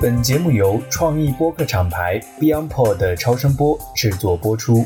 [0.00, 4.84] 本节目由创意播客厂牌 BeyondPod 超声波制作播出。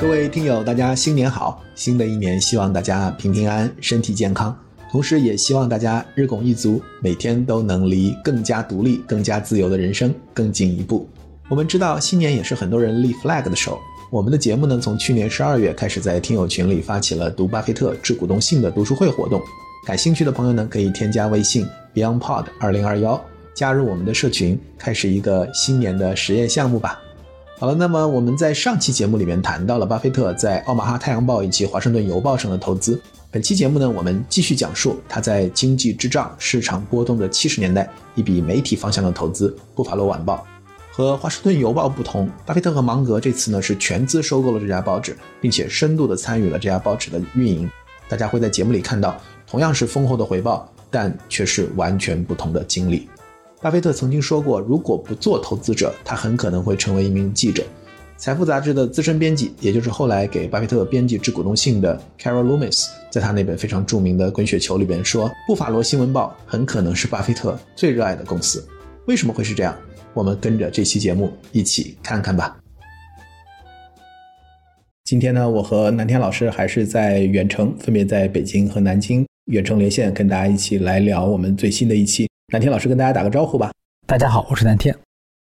[0.00, 1.62] 各位听友，大家新年好！
[1.74, 4.56] 新的一年，希望大家平平安安、身体健康，
[4.90, 11.06] 同时也希望大家日拱一卒，每天都能离更加独立、更加自由的人生更进一步。
[11.50, 13.78] 我们知道，新年也是很多人立 flag 的时候。
[14.10, 19.38] 我们的节目呢，从去年十二月开始在听友群里发起了读巴菲特致股东信的读书会活动。
[19.84, 26.98] 感兴趣的朋友呢，可以添加微信 BeyondPod 二零二幺，加入我们的社群，开始一个新年的实验项目吧。
[27.58, 32.98] 好了，那么我们在上期节目里面谈到了巴菲特在奥马哈太阳报以及华盛顿邮报上的投资。
[33.30, 40.46] 本期节目呢，我们继续讲述他在经济滞胀、市场波动的七十年代一笔媒体方向的投资——布法罗晚报。
[40.98, 47.70] 和华盛顿邮报不同，巴菲特和芒格这次呢是全资收购了这家报纸，并且深度的参与了这家报纸的运营。
[48.08, 53.08] 大家会在节目里看到，同样是丰厚的回报，但却是完全不同的经历。
[53.62, 57.62] 巴菲特曾经说过，如果不做投资者，他很可能会成为一名记者。
[58.16, 68.66] 财富杂志的资深编辑，也就是后来给巴菲特编辑致股东信的 Carol Loomis，在他那本非常著名的《滚雪球》里边说，布法罗新闻报很可能是巴菲特最热爱的公司。
[69.06, 69.74] 为什么会是这样？
[70.18, 72.58] 我们跟着这期节目一起看看吧。
[75.04, 82.28] 今天呢，我和南天老师还是在远程，分别在北京和南京远程连线，跟大家一起来聊我们最新的一期。
[82.52, 83.70] 南天老师跟大家打个招呼吧。
[84.08, 84.92] 大家好，我是南天。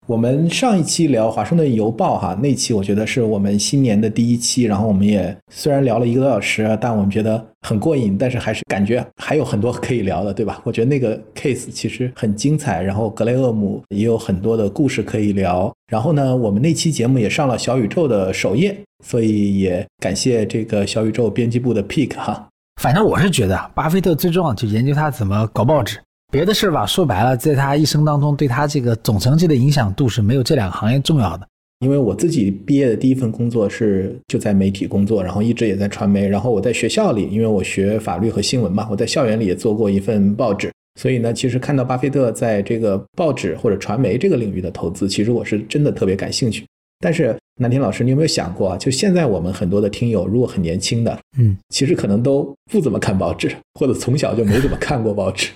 [0.05, 10.59] 我们上一期聊华盛顿邮报哈，那期我觉得是我们新年的第一期，然后我们也虽然聊了一个多小时，但我们觉得很过瘾，但是还是感觉还有很多可以聊的，对吧？
[10.65, 15.73] 我觉得那个 case 其实很精彩，然后格雷厄姆也有很多的故事可以聊。
[15.87, 22.45] 然后呢，我们那期节目也上了小宇宙的首页，所以也感谢这个小宇宙编辑部的 pick 哈。
[22.81, 25.97] 反正我是觉得，巴菲特最重要就研究他怎么搞报纸。
[26.33, 31.47] 别的事儿吧，说白了，在他一生当中，对他这个总成绩的影响度是没有这两个行业重要的。
[31.81, 36.27] 因为我自己毕业的第一份工作是就在媒体工作，然后一直也在传媒。
[36.27, 40.71] 然后我在学校里，因为我学法律和新闻嘛，我在校园里也做过一份报纸。
[40.99, 46.65] 所以呢，其实看到巴菲特在这个报纸或者传媒这个领域的投资，其实我是真的特别感兴趣。
[46.99, 48.77] 但是南天老师，你有没有想过啊？
[48.77, 55.51] 就现在我们很多的听友，如果很年轻的，嗯，其实可能都不怎么看报纸，或者从小就没怎么看过报纸。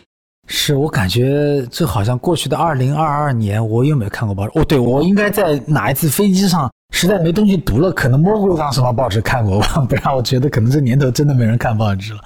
[0.48, 4.60] 是我感觉这好像过去的二零二二年，我有没有看过报纸？
[4.60, 12.20] 哦，对，我应该在哪一次飞机上实在没东西读了，可能摸过一张什么报纸看过吧，不然我觉得可能这年头真的没人看报纸了。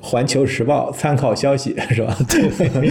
[0.00, 2.16] 环球时报参考消息是吧？
[2.28, 2.90] 对。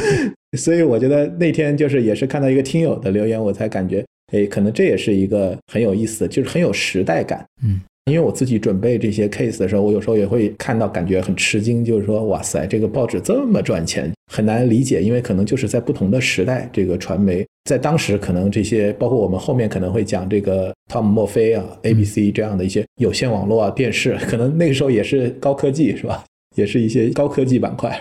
[0.58, 7.44] 所以我觉得那天就是也是看到一个听友的留言，我才感觉，哎，可能这也是一个很有意思，就是很有时代感。
[7.64, 7.82] 嗯。
[8.08, 15.02] 因为我自己准备这些 case 的时候，我有时候也会看到，感觉很吃惊，就是说，哇塞，这个报纸这么赚钱，很难理解。
[15.02, 26.24] 因为可能就是在不同的时代，这个传媒在当时可能这些，包括我们后面可能会讲这个汤姆墨菲啊、ABC 这样的一些有线网络啊、电视，可能那个时候也是高科技，是吧？
[26.56, 27.94] 也是一些高科技板块。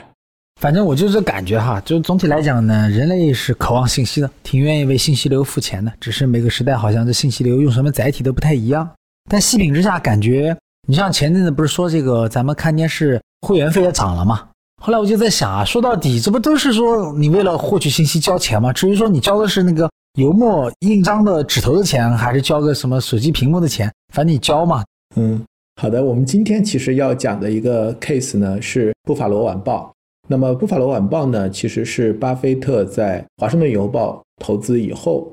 [0.60, 8.88] 反正我就是感觉哈，就总体来讲呢，人类是渴望信息的，挺愿意为信息流付钱的，只是每个时代好像这信息流用什么载体都不太一样。
[9.28, 10.56] 但细品之下，感觉
[10.86, 14.48] 你像前阵子不是说这个咱们看电视会员费也涨了吗？
[14.82, 18.72] 后来我就在想啊，说到底这不都是说你为了获取信息交钱吗？
[18.72, 24.84] 至于说你交的是那个油墨印章的纸头的钱，还是交个什么手机屏幕的钱，反正你交嘛。
[25.16, 25.42] 嗯，
[25.80, 29.92] 好的，我们今天其实要讲的一个 case 呢是布法罗晚报。
[30.28, 35.30] 那么布法罗晚报呢，其实是巴菲特在华盛顿邮报投资以后，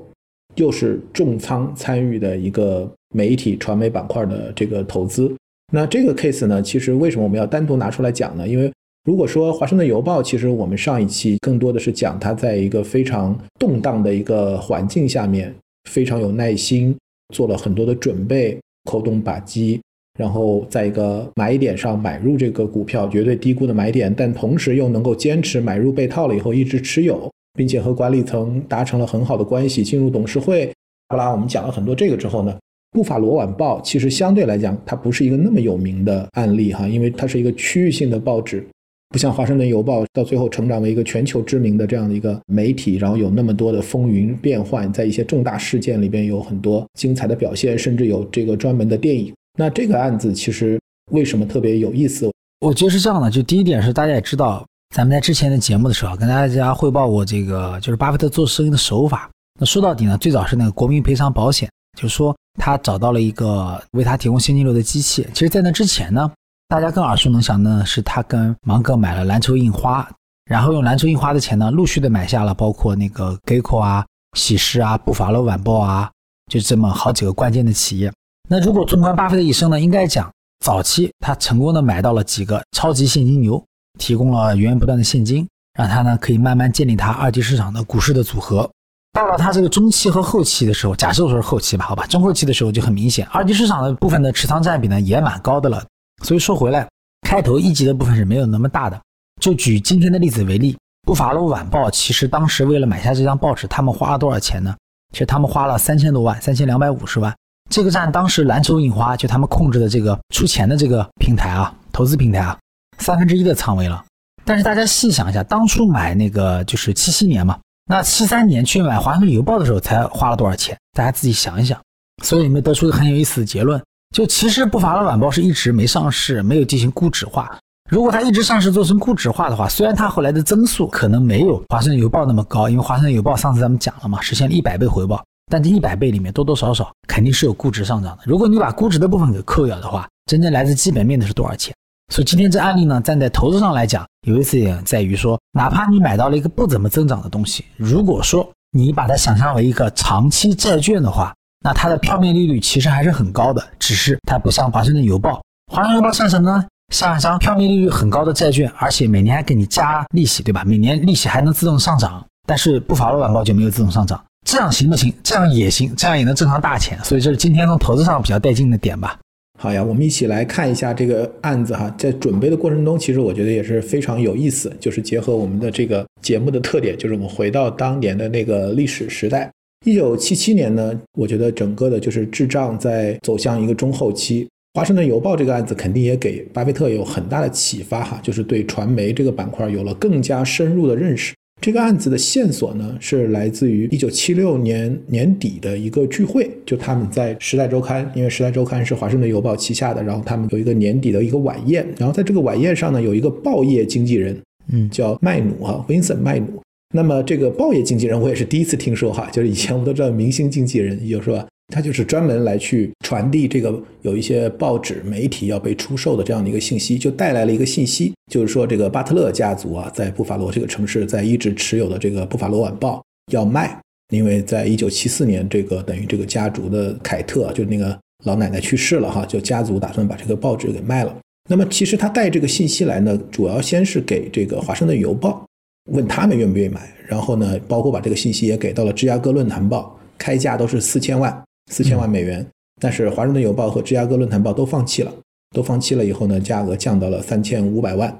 [0.56, 2.90] 又是重仓参与的一个。
[3.16, 5.32] 媒体传媒板块的这个投资，
[5.72, 8.48] 那这个 case 呢，其实为什么我们要单独拿出来讲呢？
[8.48, 8.68] 因为
[9.04, 15.54] 如果说华盛顿邮报，其实我们上一期更多的是讲它在一个非常动荡的一个环境下面，
[15.88, 16.92] 非常有耐心，
[17.32, 18.58] 做了很多的准备，
[18.90, 19.80] 扣动扳机，
[20.18, 30.70] 然后在一个买点上买入这个股票，绝对低估的买点，但同时又能够坚持买入被套了以后一直持有，并且和管理层达成了很好的关系，进入董事会。
[31.08, 32.56] 好啦，我们讲了很多这个之后呢？
[32.90, 38.64] 布法罗晚报其实相对来讲，它不是一个那么有名的案例哈，因为它是一个区域性的报纸，
[39.08, 49.34] 不像华盛顿邮报到最后成长为一个全球知名的这样的一个媒体，然后有那么多的风云变幻，在一些重大事件里边有很多精彩的表现，甚至有这个专门的电影。
[49.58, 50.80] 那这个案子其实
[51.10, 52.30] 为什么特别有意思？
[52.60, 59.28] 我觉得是这样的，就第一点是大家也知道，咱们在之前的节目的时候跟大家汇报过这个就是巴菲特做生意的手法。
[59.58, 61.68] 那说到底呢，最早是那个国民赔偿保险，
[61.98, 62.32] 就是说。
[62.56, 65.26] 他找到了一个为他提供现金流的机器。
[65.34, 66.30] 其实，在那之前呢，
[66.68, 70.08] 大家更耳熟能详的是他跟芒格买了篮球印花，
[70.44, 74.06] 然后用篮球印花的钱呢，陆续的买下了包括那个 Geico 啊、
[74.38, 76.08] 喜事啊、布法罗晚报啊，
[76.48, 78.12] 就这么好几个关键的企业。
[78.48, 80.30] 那如果纵观巴菲特一生呢，应该讲
[80.64, 83.60] 早期他成功的买到了几个超级现金牛，
[83.98, 85.46] 提供了源源不断的现金，
[85.78, 88.68] 让他呢可以慢慢建立他二级市场的股市的组合。
[89.12, 95.84] 到了他这个中期和后期的时候，假设说是后期吧，好吧，中后期的时候就很明显，二级市场的部分的持仓占比呢也蛮高的了。
[96.24, 96.88] 所以说回来，
[97.28, 99.00] 开头一级的部分是没有那么大的。
[99.40, 100.76] 就举今天的例子为例，
[101.06, 104.74] 布法罗晚报其实当时为了买下这张报纸，他们花了多少钱呢？
[105.12, 107.32] 其实他们花了三千多万，三千两百五十万。
[107.70, 112.58] 这个占当时蓝筹印花就他们控制的这个出钱的这个平台啊，投资平台啊，
[112.98, 114.04] 三分之一的仓位了。
[114.44, 117.58] 但是大家细想一下，当初买那个就是七七年嘛。
[117.86, 120.76] 那七三年去买《华盛顿邮报》的时候，才花了多少钱？
[120.96, 121.78] 大家自己想一想。
[122.22, 123.82] 所以你们得出一个很有意思的结论：
[124.14, 127.58] 就其实布法的晚报是一直没上市，没有进行估值化。
[127.90, 138.22] 如果它一直上市做成估值化的话，虽然它后来的增速可能没有《华盛顿邮报》那么高，因为《华盛顿邮报》上次咱们讲了嘛，实现了一百倍回报，但这一百倍里面多多少少肯定是有估值上涨的。
[138.24, 141.74] 如果你把估值的部分给扣掉的话，真正来自基本面的是多少钱？
[142.12, 151.34] 所以今天这案例呢，站在投资上来讲，有意思点在于说，哪怕你买到了一个不怎么增长的东西，如果说你把它想象为一个长期债券的话，
[151.64, 155.40] 那它的票面利率其实还是很高的，只是它不像华盛顿邮报。
[155.72, 156.64] 华盛顿邮报像什么呢？
[156.92, 160.62] 像一张票面利率很高的债券，而且每年还给你加利息，对吧？
[160.66, 162.24] 每年利息还能自动上涨。
[162.46, 165.10] 但是不法罗晚报就没有自动上涨，这样行不行？
[165.22, 167.02] 这样也行，这样也能挣上大钱。
[167.02, 169.18] 所以这是今天从投资上比较带劲的点吧。
[169.64, 171.88] 好呀，我们一起来看一下这个案子哈。
[171.96, 179.50] 在准备的过程中，其实我觉得也是非常有意思，就是结合我们的这个节目的特点，就是我们回到当年的那个历史时代。
[179.86, 184.46] 一九七七年呢，我觉得整个的就是智障在走向一个中后期。
[184.74, 191.34] 华盛顿邮报这个案子肯定也给巴菲特有很大的启发哈，就是对传媒这个板块有了更加深入的认识。
[191.60, 204.38] 这个案子的线索呢，是来自于一九七六年年底的一个聚会，就他们在《时代周刊》，因为《时代周刊》是华盛顿邮报旗下的，然后他们有一个年底的一个晚宴，然后在这个晚宴上呢，有一个报业经纪人，
[204.70, 206.60] 嗯，叫麦努啊，Vincent 麦努。
[206.94, 211.46] 那么这个报业经纪人，我也是第一次听说哈，就是以前我们都知道明星经纪人，有是吧？
[211.68, 223.02] 他就是专门来去传递这个有一些报纸媒体要被出售的这样的一个信息，就带来了一个信息，就是说这个巴特勒家族啊，在布法罗这个城市，在一直持有的这个《布法罗晚报》
[223.32, 223.80] 要卖，
[224.10, 231.16] 因为在一九七四年，这个等于这个家族的凯特，就那个老奶奶去世了哈，就家族打算把这个报纸给卖了。
[231.48, 235.44] 那么其实他带这个信息来呢，主要先是给这个《华盛顿邮报》，
[235.92, 241.42] 问他们愿不愿意买，然后呢，包括把这个信息也给到了《芝加哥论坛报》，开价都是四千万。
[241.70, 242.46] 四千万美元，
[242.80, 245.12] 但是华盛顿邮报和芝加哥论坛报都放弃了，
[245.54, 248.16] 都放弃了以后呢，价格降到了三千五百万。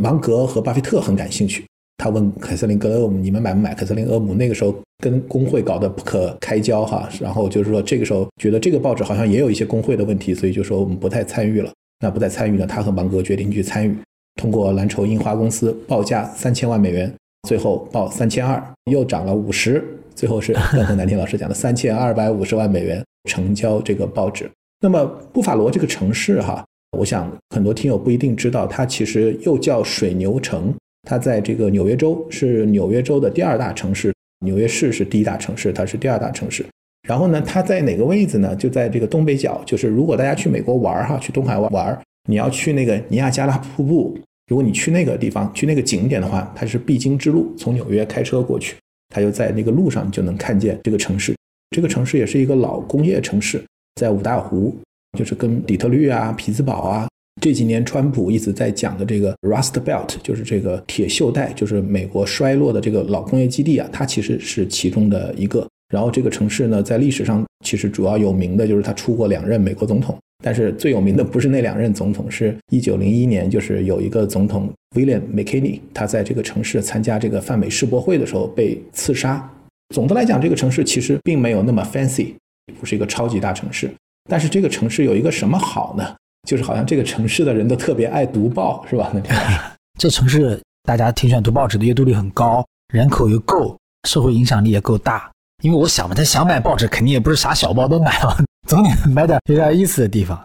[0.00, 1.64] 芒格和巴菲特很感兴趣，
[1.98, 11.70] 他问凯瑟琳格勒姆：“你们买不买？”凯瑟琳厄姆那个时候跟工会搞得不可开交哈，然后就是说这个时候觉得这个报纸好像也有一些工会的问题，所以就说我们不太参与了。
[12.00, 13.96] 那不再参与呢，他和芒格决定去参与，
[14.34, 17.14] 通过蓝筹印花公司报价三千万美元，
[17.44, 18.60] 最后报三千二，
[18.90, 19.84] 又涨了五十。
[20.14, 24.50] 最后是刚才南天老师讲的三千二百五十万美元成交这个报纸。
[24.80, 26.64] 那么布法罗这个城市哈，
[26.98, 30.74] 我想很多听友不一定知道，它其实又叫水牛城。
[31.08, 36.64] 它在这个纽约州是纽约州的第二大城市，纽约市是第一大城市，它是第二大城市。
[37.06, 38.56] 然后呢，它在哪个位置呢？
[38.56, 39.60] 就在这个东北角。
[39.66, 48.76] 就是如果大家去美国玩哈，去东海玩，你要去那个尼亚加拉瀑布，如果你去那个地方，去那个景点的话，它是必经之路，从纽约开车过去。
[49.14, 51.34] 它就在那个路上，你就能看见这个城市。
[51.70, 53.62] 这个城市也是一个老工业城市，
[53.94, 54.76] 在五大湖，
[55.16, 57.08] 就是跟底特律啊、匹兹堡啊。
[57.40, 65.66] 这几年川普一直在讲的这个 Rust Belt，就是这个铁锈带，就是美国衰落的这个老工业基地啊，它其实是其中的一个。
[65.92, 70.18] 然后这个城市呢，在历史上其实主要有名的就是它出过两任美国总统。
[70.44, 79.50] 但是最有名的不是那两任总统，是一九零一年，就是有一个总统 William McKinley，他在这个城市参加这个泛美世博会的时候被刺杀。
[79.94, 82.34] 总的来讲，这个城市其实并没有那么 fancy，
[82.78, 83.90] 不是一个超级大城市。
[84.28, 86.14] 但是这个城市有一个什么好呢？
[86.46, 89.10] 就是好像这个城市的人都特别爱读报，是吧？
[89.98, 95.30] 这城市大家挺喜欢读报纸的，阅读率很高，人口又够，社会影响力也够大。
[95.62, 98.44] 因为我想嘛，他想买报纸，肯定也不是啥小报都买了。
[98.66, 100.38] 总得买点有点意思的地方。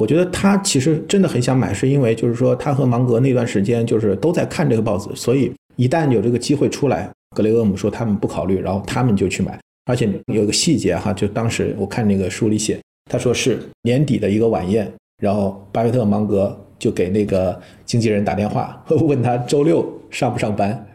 [0.00, 9.58] 我觉得他其实真的很想买，是因为就是说他和芒格那段时间就是都在看这个报纸，所以一旦有这个机会出来，格雷厄姆说他们不考虑，然后他们就去买。
[9.86, 12.78] 而且有个细节哈，就当时我看那个书里写，
[13.10, 14.92] 他说是年底的一个晚宴，
[15.22, 20.86] 然后巴菲特、芒格就给那个经纪人打电话， 问他周六上不上班，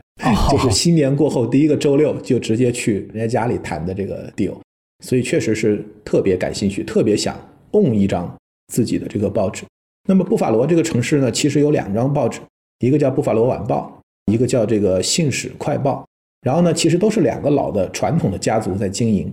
[0.52, 4.56] 就是新年过后第一个周六就直接去人家家里谈的这个 deal，
[5.02, 7.36] 所以确实是特别感兴趣，特别想
[7.72, 8.34] own 一张
[8.68, 9.64] 自己的这个报纸。
[10.08, 12.40] 那么布法罗这个城市呢，其实有两张报纸，
[12.80, 14.02] 一个叫《布法罗晚报》，
[14.34, 16.02] 一个叫这个《信使快报》。
[16.42, 19.32] 然后呢，其实都是两个老的传统的家族在经营，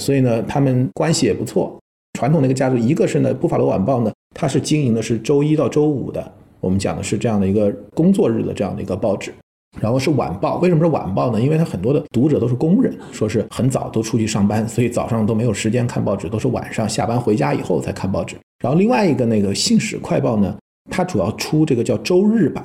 [0.00, 1.78] 所以呢，他们关系也不错。
[2.18, 9.32] 传统那个家族，一个是呢，《布法罗晚报》呢，它是经营的是周一到周五的，我们讲的是这样的一个工作日的这样的一个报纸。
[9.80, 11.40] 然后是晚报，为什么是晚报呢？
[11.40, 18.36] 因为它很多的读者都是工人，说是很早都出去上班，所以早上都没有时间看报纸，都是晚上下班回家以后才看报纸。
[18.62, 20.56] 然后另外一个那个《信使快报》呢，
[20.90, 22.64] 它主要出这个叫周日版，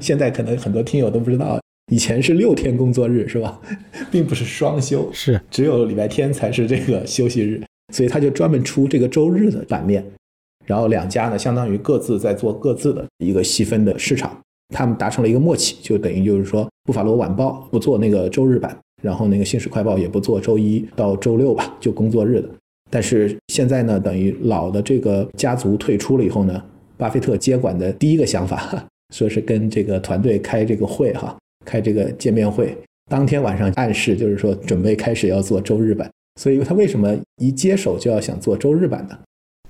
[0.00, 1.58] 现在可能很多听友都不知道。
[1.92, 3.60] 以前是六天工作日是吧，
[4.10, 10.02] 并不是双休，是只有礼拜天才是这个休息日，所以他就专门出这个周日的版面。
[10.64, 14.34] 然后两家呢，相当于各自在做各自的一个细分的市场，
[14.68, 22.48] 他们达成了一个默契，就等于就是说，布法罗晚报不做那个周日版，然后那个新使快报也不做周一到周六吧，就工作日的。
[22.90, 26.62] 但是现在呢，等于老的这个家族退出了以后呢，
[26.96, 31.36] 巴菲特接管的第一个想法， 说是跟这个团队开这个会哈。
[31.66, 32.76] 开这个见面会，
[33.10, 39.18] 当天晚上暗示就是说准备开始要做周日版，所以他为什么一接手就要想做周日版呢？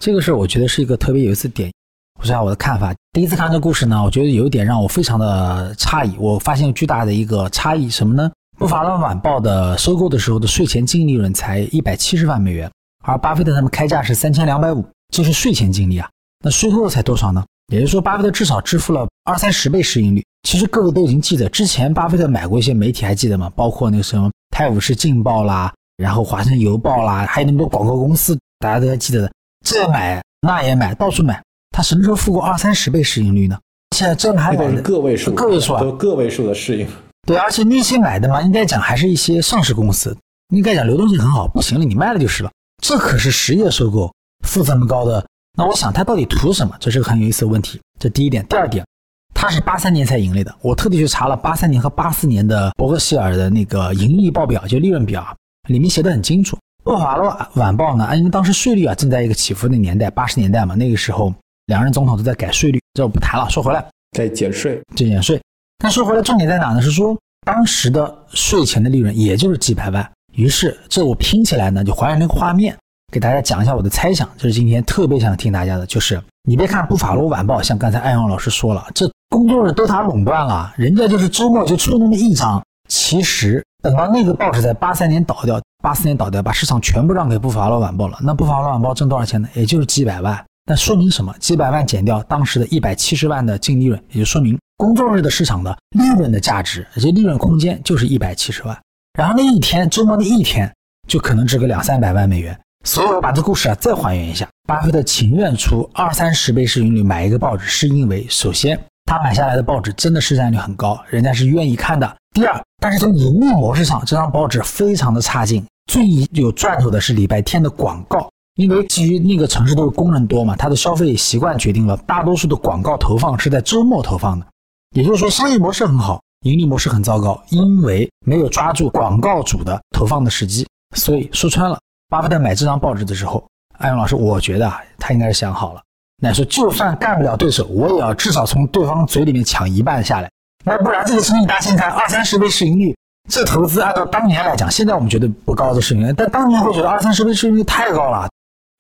[0.00, 1.70] 这个事儿我觉得是一个特别有意思点。
[2.18, 2.94] 我说下我的看法。
[3.12, 6.16] 第一次看这故事呢，我觉得有一点让我非常的诧异。
[6.18, 8.30] 我发现巨大的一个差异什么呢？
[8.56, 12.70] 布法罗晚报的收购的时候的税前净利润才一百七十万美元，
[13.02, 16.08] 而巴菲特他们开价是三千两百五，这是税前净利啊。
[16.44, 17.44] 那税后才多少呢？
[17.72, 20.24] 也就是说，巴菲特至少支付了二三十倍市盈率。
[20.42, 23.50] 其实各位都已经记得，之前巴菲特买过一些媒体，还记得吗？
[23.56, 29.32] 包括那个什么《泰晤士镜报》啦，然后《华盛顿邮报》啦，还有那么多广告公司，大家都还记得的。
[29.64, 31.42] 这买，那也买，到处买。
[31.76, 33.58] 他什么时候付过二三十倍市盈率呢？
[33.96, 36.86] 现在这还买的个位数，个位数啊，都个位数的市盈。
[37.26, 40.16] 对，而且那些买的嘛，应该讲还是一些上市公司，
[40.50, 41.48] 应该讲流动性很好。
[41.48, 42.52] 不行了，你卖了就是了。
[42.80, 44.14] 这可是实业收购，
[44.46, 45.26] 负这么高的。
[45.58, 46.76] 那我想他到底图什么？
[46.78, 47.80] 这是个很有意思的问题。
[47.98, 48.86] 这第一点，第二点，
[49.34, 50.54] 他是八三年才盈利的。
[50.62, 55.36] 我特地去查了八三年和八四年的伯克希尔的那个盈利报表，就利润表，
[55.68, 56.56] 里面写的很清楚。
[56.84, 61.32] 布法罗晚报呢，因为当时税率啊正在一个起伏的年代，八十年代嘛，那个时候
[61.66, 63.48] 两任总统都在改税率，这我不谈了。
[63.48, 63.84] 说回来，
[64.16, 65.40] 在减税，在减税。
[65.78, 66.80] 但说回来，重点在哪呢？
[66.80, 67.16] 是说
[67.46, 70.08] 当时的税前的利润也就是几百万。
[70.32, 72.76] 于是这我拼起来呢，就还原那个画面。
[73.12, 82.60] 给大家讲一下我的猜想，就是今天特别想听大家的，就是你别看《布法罗晚报》，像刚才艾阳老师说了，这工作日都他垄断了，人家就是周末就出那么一张。
[82.88, 89.48] 其实等到那个报纸在八三年倒掉，八四年倒掉，把市场全部让给《布法罗晚报》了，那《布法罗晚报》挣多少钱呢？
[89.54, 90.44] 也就是几百万。
[90.66, 91.34] 那说明什么？
[91.38, 98.78] 几百万减掉当时的一百七十万的净利润，也就说明工作日的市场的利润的价值，而且利润空间就是一百七十万。
[99.18, 100.72] 然后那一天周末那一天
[101.06, 102.58] 就可能值个两三百万美元。
[102.86, 112.16] 所以我把这故事啊再还原一下，巴菲特情愿出二三十倍市盈率买一个报纸，是因为首先他买下来的报纸真的市占率很高，人家是愿意看的。
[112.34, 115.62] 第二，但是从盈利模式上，这张报纸非常的差劲。
[115.92, 116.02] 最
[116.32, 124.46] 有赚头的是礼拜天的广告，因为基于那个城市都是工人多嘛，他的消费习惯决定了大多数的广告投放是在周末投放的。
[124.94, 130.66] 也就是说，商业模式很好，盈利模式很糟糕，因为没有抓住广告主的投放的时机。
[130.94, 131.78] 所以说穿了。
[132.10, 133.44] 巴菲特买这张报纸的时候，
[133.78, 135.80] 艾勇老师，我觉得啊，他应该是想好了，
[136.22, 140.30] 那说就算干不了对手，我也要至少从对方嘴里面抢一半下来，
[140.64, 142.94] 那不然这个生意大现在二三十倍市盈率，
[143.28, 148.28] 这投资按照当年来讲，现在我们觉得不高的市盈率，但当年会觉得二三十倍市盈率太高了。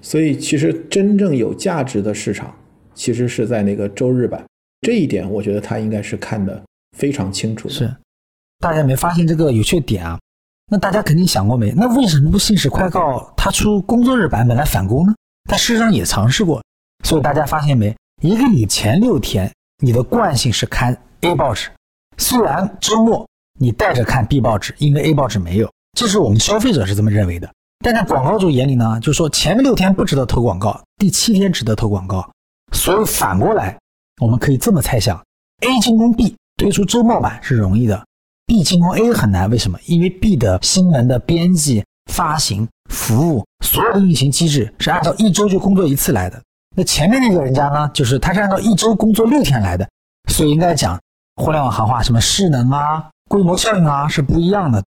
[0.02, 2.54] 所以其实真正有价值的市场，
[2.94, 4.44] 其实是在那个周日版，
[4.80, 6.62] 这一点我觉得他应该是看得
[6.96, 7.68] 非常清楚。
[7.68, 7.94] 是，
[8.58, 10.18] 大家没发现这个有趣点啊？
[10.70, 11.72] 那大家肯定想过没？
[11.72, 15.14] 那为什么不信使快告他出工作日版本来反攻呢？
[15.48, 16.62] 它事实上也尝试过。
[17.04, 17.94] 所以大家发现没？
[18.22, 21.68] 一个你前六天，你的惯性是看 A 报纸，
[22.16, 23.28] 虽然周末
[23.60, 27.50] 你带着看 B 报纸，因为 A 报纸没有，这是我们消费者是这么认为的。
[27.80, 32.28] 但在广告主眼里呢，就说前面六天不值得投广告，第七天值得投广告。
[32.72, 33.78] 所以反过来，
[34.20, 35.16] 我们可以这么猜想
[35.60, 38.04] ：A 进攻 B 推出周末版是容易的。
[38.46, 39.78] B 进攻 A 很难，为什么？
[39.86, 46.40] 因为 B 的新闻的编辑、发行、服务，所有的运行机制是按照一周就工作一次来的。
[46.76, 49.88] 那前面那个人家呢，就是他是按照一周工作六天来的，
[50.30, 51.00] 所以应该讲
[51.36, 54.82] 互联网行话，什么势能啊、规模效应啊是不一样的。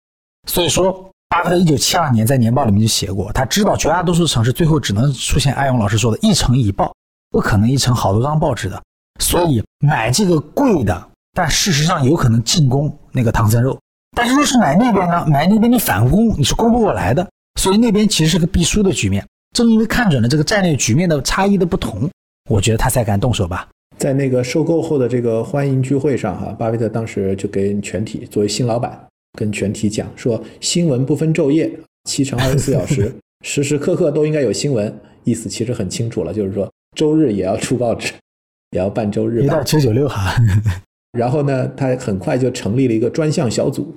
[0.47, 6.93] 所以说，巴菲特一九七二年在年报里面就写过，他知道绝大多数城市最后只能出现艾勇老师说的一城一报，
[7.31, 8.79] 不可能一城好多张报纸的。
[9.19, 13.79] 所以买这个贵的，但事实上有可能进攻那个唐僧肉。
[14.15, 17.27] 但是若是买那边呢，买那边的反攻，你是攻不过来的。
[17.59, 19.25] 所以那边其实是个必输的局面。
[19.55, 22.07] 正因为看准了这个战略局面的差异的不同，
[22.47, 23.67] 我觉得他才敢动手吧。
[23.97, 31.71] 在那个收购后的这个欢迎聚会上，哈，巴菲特当时就给全体作为新老板，跟全体讲说：新闻不分昼夜，
[32.05, 34.93] 七乘二十四小时，时时刻刻都应该有新闻。
[35.23, 38.11] 意思其实很清楚了，就是说周日也要出报纸，
[38.71, 40.35] 也要办周日一到九九六哈。
[41.13, 43.93] 然后呢，他很快就成立了一个专项小组。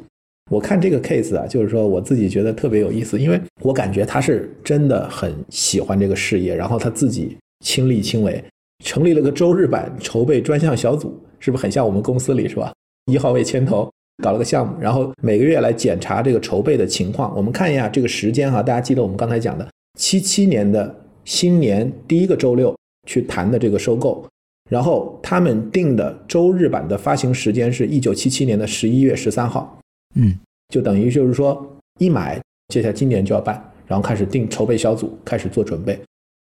[0.50, 8.45] 我看这个 case 啊，就是说我自己觉得特别有意思，因为我感觉他是真的很喜欢这个事业，然后他自己亲力亲为，
[8.85, 12.73] 成立了个周日版筹备专项小组，是不是很像我们公司里是吧？
[13.11, 13.90] 一号位牵头
[14.23, 17.35] 搞了个项目，然后每个月来检查这个筹备的情况。
[17.37, 19.68] 我们看一下这个时间哈，大家记得我们刚才讲的
[19.99, 20.94] 七七年的
[21.25, 22.75] 新年第一个周六
[23.06, 24.26] 去谈的这个收购，
[24.70, 29.78] 然后他们定的周日版的发行时间是一九七七年的十一月十三号。
[30.14, 31.66] 嗯，就等于就是说，
[31.99, 35.99] 一买，接下来今年就要办，然后开始定筹备小组，开始做准备。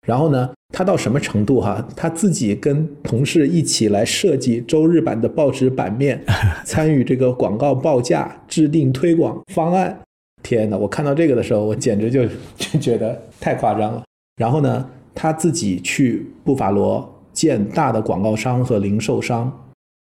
[0.06, 1.86] 然后呢，他到什么程度哈？
[1.96, 6.22] 他自己跟同事一起来设计周日版的报纸版面，
[6.66, 9.98] 参与这个广告报价，制定推广方案。
[10.42, 10.78] 天哪！
[10.78, 12.26] 我看到这个的时候，我简直就
[12.58, 14.04] 就觉得太夸张了。
[14.36, 19.60] 然后呢，他自己去布法罗见大的广告商和零售商。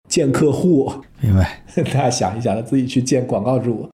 [0.08, 1.62] 见客户，明白？
[1.76, 3.88] 大家想一想，他自己去见广告主，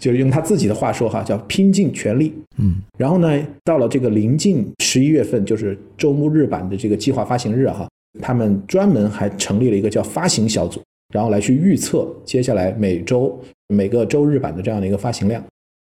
[0.00, 2.32] 就是用他自己的话说哈，叫拼尽全力。
[2.58, 7.88] 嗯，然后呢，到了这个临近十一月份，就是周末日版的这个计划发行日哈，
[8.20, 10.80] 他们专门还成立了一个叫发行小组，
[11.14, 15.42] 然后来去预测接下来每周每个周日版的这样的一个发行量，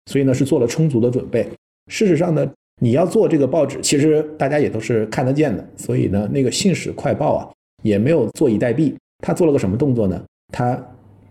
[0.06, 1.48] 所以呢是做了充足的准备。
[1.90, 2.48] 事实上呢，
[2.80, 7.48] 你要做这个报纸，其实大家也都是看得见的，所以呢，那个《信使快报》啊
[7.82, 8.94] 也没有坐以待毙。
[9.22, 10.22] 他做了个什么动作呢？
[10.52, 10.82] 他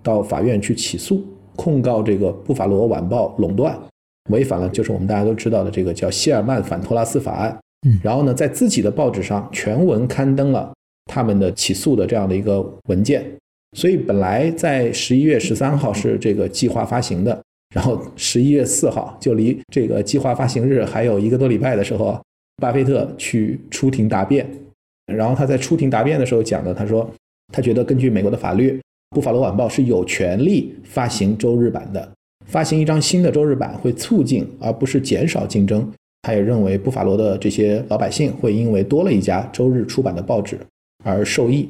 [0.04, 1.26] 到法院去起诉，
[1.60, 3.78] 控告这个《布法罗晚报》垄断，
[4.30, 7.60] 违反了就是我们大家都知道的这个叫谢尔曼反托拉斯法案。
[7.86, 10.72] 嗯，然后呢，在自己的报纸上全文刊登了
[11.12, 13.30] 他们的起诉的这样的一个文件。
[13.78, 17.38] 所以本来在十一月十三号是这个计划发行的，
[17.76, 22.18] 然后十一月四号就离这个计划发行日还有一个多礼拜的时候，
[22.62, 24.50] 巴菲特去出庭答辩。
[25.14, 27.10] 然后他在出庭答辩的时候讲的，他说。
[27.52, 28.74] 他觉得，根据美国的法律，
[29.12, 32.12] 《布法罗晚报》是有权利发行周日版的。
[32.46, 35.88] 发行一张新的周日版会促进而不是减少竞争。
[36.24, 40.60] 他也认为，布法罗的这些老百姓会因为多了一家周日出版的报纸
[41.04, 41.70] 而受益。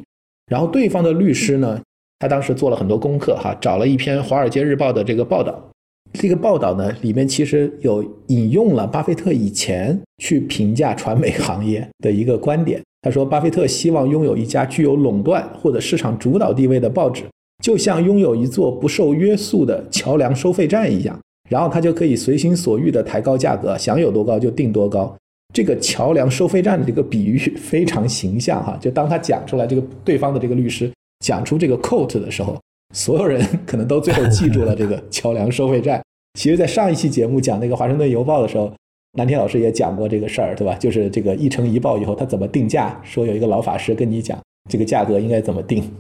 [0.52, 1.80] 然后，对方的律师呢，
[2.18, 5.70] 他当时做了很多功课，哈，找了一篇《华尔街日报》的这个报道。
[6.14, 12.82] 这个报道呢，里面其实有引用了巴菲特以前去评价传媒行业的一个观点。
[13.02, 17.24] 他说：“巴菲特希望拥有一家具有垄断或者市场主导地位的报纸，
[17.64, 21.18] 就像拥有一座不受约束的桥梁收费站一样，
[21.50, 25.16] 然后他就可以随心所欲地抬高价格，想有多高就定多高。
[25.54, 30.92] 这个桥梁收费站的这个比喻 非常形象哈，就当他讲出来，这个对方的这个律师
[31.26, 32.60] 讲出这个 quote 的时候，
[32.94, 36.02] 所有人 可能都最后记住了这个桥梁收费站。
[36.38, 38.70] 其实，在上一期节目讲那个华盛顿邮报的时候。”
[39.14, 40.76] 南天老师也讲过这个事儿，对吧？
[40.76, 42.96] 就是这个一城一报以后，他怎么定价？
[43.04, 44.38] 说有一个老法师跟你讲，
[44.70, 45.92] 这个价格应该怎么定？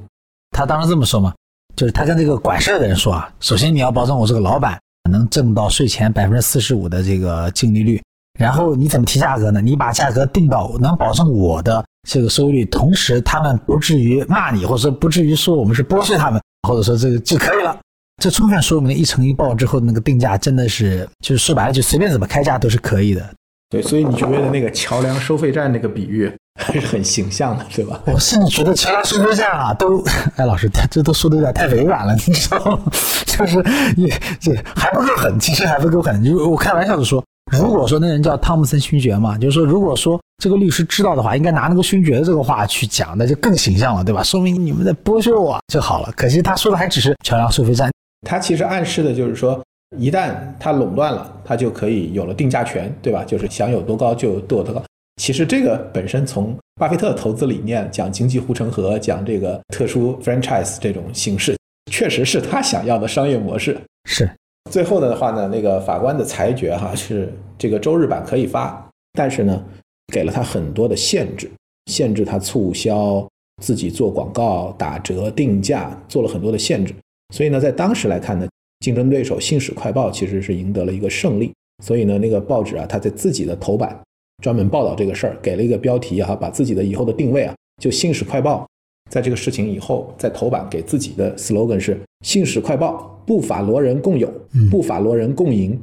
[0.52, 1.34] 他当时这么说嘛，
[1.76, 8.00] 就是他跟这个管事儿的人说啊，首先你要保证我这个老板能挣到税前百分之四十五的这个净利率，
[8.39, 9.60] 然后你怎么提价格呢？
[9.60, 17.80] 你把价格定到能保证我的这个收益率，同时他们不至于骂你，或者说不至于说我们是剥削他们，或者说这个就可以了。
[18.19, 23.27] 这充分说明了一城一报之后那个定价真的是，就是说白了就随便怎么开价都是可以的。
[23.69, 28.01] 对，所以你觉得那个桥梁收费站那个比喻还是很形象的，对吧？
[28.05, 30.03] 我甚至觉得桥梁收费站啊，都，
[30.36, 32.79] 哎，老师，这都说的有点太委婉了，你知道吗？
[33.25, 33.63] 就是
[33.95, 36.23] 也这还不够狠，其实还不够狠。
[36.23, 44.23] 就我开玩笑的说，如果说那人叫汤姆森勋爵嘛，就是说如果说这个律师知道的话，应该拿那个勋爵这个话去讲，那就更形象了，对吧？
[44.23, 46.12] 说明你们在剥削我就好了。
[46.17, 47.91] 可惜他说的还只是桥梁收费站。
[48.21, 49.62] 他其实暗示的就是说，
[49.97, 53.23] 一旦他垄断了，他就可以有了定价权，对吧？
[53.23, 54.84] 就是想有多高就有多高。
[55.21, 61.58] 其实这个本身从巴菲特投资理念讲经济护城河，讲这个特殊 franchise 这种形式，
[61.91, 63.77] 确实是他想要的商业模式。
[64.05, 64.29] 是。
[64.69, 69.63] 最后的话呢，那个法官的裁决哈是这个周日版可以发，但是呢，
[70.13, 71.49] 给了他很多的限制，
[71.88, 73.27] 限制他促销、
[73.63, 76.93] 自己做广告、打折、定价，做了很多的限制。
[77.34, 78.48] 所以呢，在当时来看呢，
[78.80, 81.52] 竞争对手《信使快报》其实是赢得了一个胜利。
[81.84, 83.98] 所以呢，那个报纸啊，他在自己的头版
[84.44, 88.65] 专门报道这个事儿，给了一个标题啊，把自己的以后的定位啊，就《信使快报》
[89.12, 94.30] 在这个事情以后，在头版给自己的 slogan 是“信使快报，不法罗人共有，
[94.70, 95.80] 不法罗人共赢”，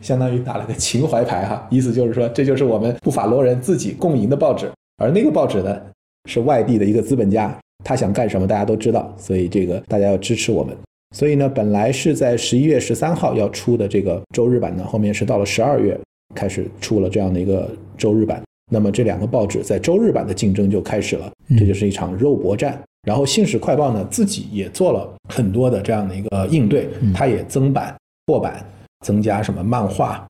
[0.00, 4.70] 相当于打了个情怀牌哈，意思就是说这就是我们不法罗人自己共赢的报纸。
[4.98, 5.80] 而那个报纸呢，
[6.26, 10.76] 是外地的一个资本家，他想干什么大家都知道，所以这个大家要支持我们。
[11.16, 15.98] 所以呢，本来是在十一月十三号要出的这个周日版呢，后面是到了十二月
[16.34, 17.68] 开始出了这样的一个
[17.98, 18.40] 周日版。
[18.72, 22.80] 那么这两个报纸在周日版的竞争就开始了，这就是一场肉搏战。
[23.02, 27.96] 然后《信使快报》呢自己也做了很多的这样的一个应对，它也增版、
[28.26, 28.64] 扩版、
[29.04, 30.24] 增加什么漫画，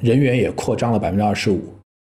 [0.00, 1.60] 人员也扩张了百分之二十五。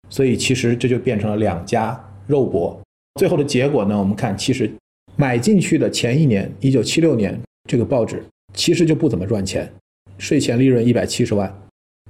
[0.08, 2.78] 所以其实这就变成了两家肉搏。
[3.20, 4.72] 最后的结果呢，我们看，其实
[5.16, 8.22] 买进去的前一年，一九七六年，这个报纸
[8.52, 9.70] 其实就不怎么赚钱，
[10.18, 11.52] 税前利润一百七十万。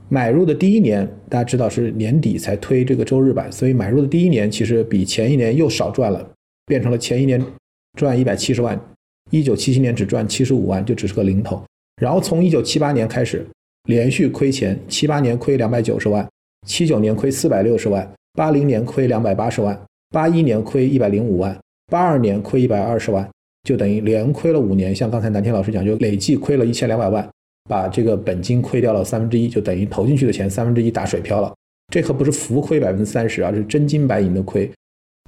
[0.08, 6.30] 买入的第一年，大家知道是年底才推这个周日版，所以买入的第一年其实比前一年又少赚了，
[6.66, 7.42] 变成了前一年
[7.98, 8.78] 赚一百七十万，
[9.30, 11.62] 一九七七年只赚七十五万，就只是个零头。
[12.02, 13.46] 然后从一九七八年开始
[13.84, 16.28] 连续亏钱，七八年亏两百九十万，
[16.66, 23.26] 七九年亏四百六十万，八零年亏两百八十万，八一年亏一百零五万，八二年亏一百二十万，
[23.64, 24.94] 就等于连亏了五年。
[24.94, 27.28] 像刚才南天老师讲，就累计亏了一千两百万。
[27.66, 31.50] 把这个本金亏掉了三分之一，就等于投进去的钱三分之一打水漂了。
[31.90, 34.70] 这可不是浮亏百分之三十，而是真金白银的亏。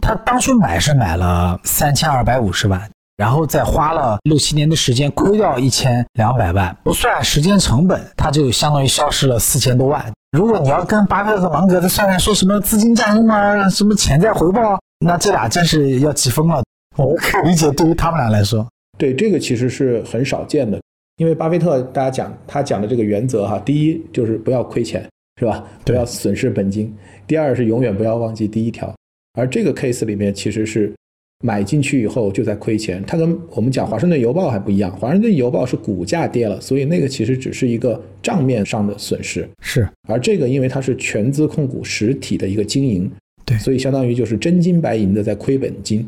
[0.02, 10.04] 他当初买是买了三千二百五十万，然后再花了六七年的时间亏掉一千两百万，不算时间成本，他就相当于消失了四千多万。
[10.32, 16.62] 如果你要跟巴菲特和芒格在算算说什么资金占用啊，什么潜在回报，那这俩真是要急疯了。
[16.96, 18.66] 我可以理解，对于他们俩来说，
[18.98, 20.80] 对这个其实是很少见的。
[21.18, 25.06] 因为巴菲特，大家讲他讲的这个原则哈，第一就是不要亏钱，
[25.40, 25.64] 是吧？
[25.84, 26.94] 不要损失本金。
[27.26, 28.94] 第二是永远不要忘记第一条。
[29.38, 30.92] 而这个 case 里面其实是
[31.42, 33.02] 买进去以后就在亏钱。
[33.06, 39.48] 它跟我们讲华盛顿邮报还不一样，华盛顿邮报是股价跌了，所以那个其实只是一个账面上的损失。
[39.60, 39.88] 是。
[40.08, 43.10] 而这个因为它是全资控股实体的一个经营，
[43.44, 46.06] 对，所以相当于就是真金白银的在亏本金。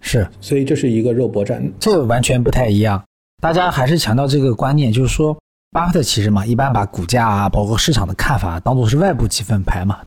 [0.00, 0.28] 是。
[0.40, 3.02] 所以这是一个肉搏战，这完全不太一样。
[3.40, 5.36] 大家还是强调这个观念，就是说，
[5.70, 9.98] 巴菲特其实嘛，一般把股价啊，包括市场的看法，当做是外部积分牌嘛。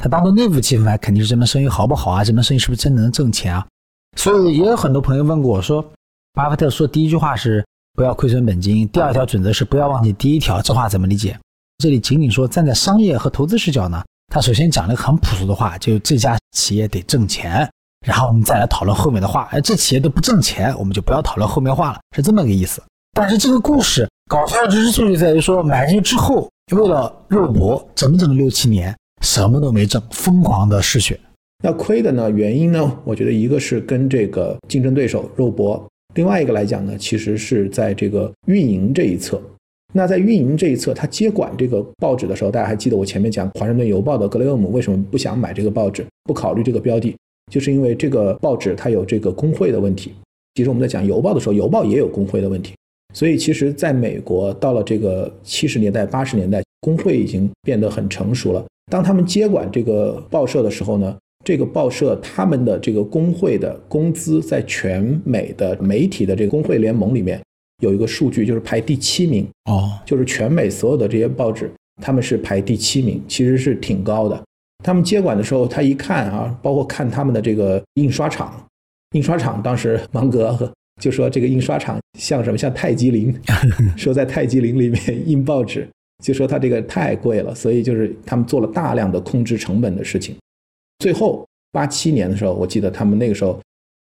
[0.00, 2.24] 他当做内部积分牌，肯定是这门生意好不好啊？
[2.24, 3.66] 这门生意是不是真能挣钱啊？
[4.16, 5.84] 所以也有很多朋友问过我说，
[6.32, 11.38] 巴菲特说第一句话是不要亏损本金，第二条准则是不要忘记第一条，这话怎么理解？
[11.78, 14.02] 这里仅仅说站在商业和投资视角呢，
[14.32, 17.70] 他首先讲了一个很朴素的话，就这家企业得挣钱。
[18.02, 22.82] 然后我们再来讨论后面的话，哎，这企业都不挣钱，我们就不要讨论后面话了，是这么个意思。
[23.12, 31.18] 但是这个故事搞笑之处就在于说，买进之后为了肉搏，整整六七年什么都没挣，疯狂的失血。
[31.62, 32.28] 那亏的呢？
[32.30, 32.98] 原因呢？
[33.04, 35.80] 我觉得一个是跟这个竞争对手肉搏，
[36.14, 39.40] 另外一个来讲呢，其实是在这个运营这一侧。
[39.94, 47.14] 那在运营这一侧，他接管这个报纸的时候，大家还记得我前面讲华盛顿邮报的格雷厄姆为什么不想买这个报纸，不考虑这个标的？
[47.50, 50.12] 就是因为这个报纸它有这个工会的问题。
[50.54, 52.74] 其实我们在讲邮报的时候，邮报也有工会的问题。
[53.14, 58.64] 所以其实在美国到了这个七十年代、八十年代，工会已经变得很成熟了。
[58.90, 67.40] 当他们接管这个报社的时候呢，这个报社他们的这个工会的工资在全美的媒体的这个工会联盟里面
[67.82, 71.70] 有一个数据，就是排第七名哦，就是全美所有的这些报纸，
[72.02, 74.42] 他们是排第七名，其实是挺高的。
[74.82, 78.52] 他们接管的时候，他一看啊，包括看他们的这个印刷厂，
[79.14, 82.58] 印刷厂当时芒格就说这个印刷厂像什么？
[82.58, 83.34] 像泰姬陵，
[83.96, 85.88] 说在泰姬陵里面印报纸，
[86.22, 90.36] 就说他这个太贵了，所以就是他们做了大量的控制成本的事情。
[90.98, 93.58] 最后八七年的时候，我记得他们那个时候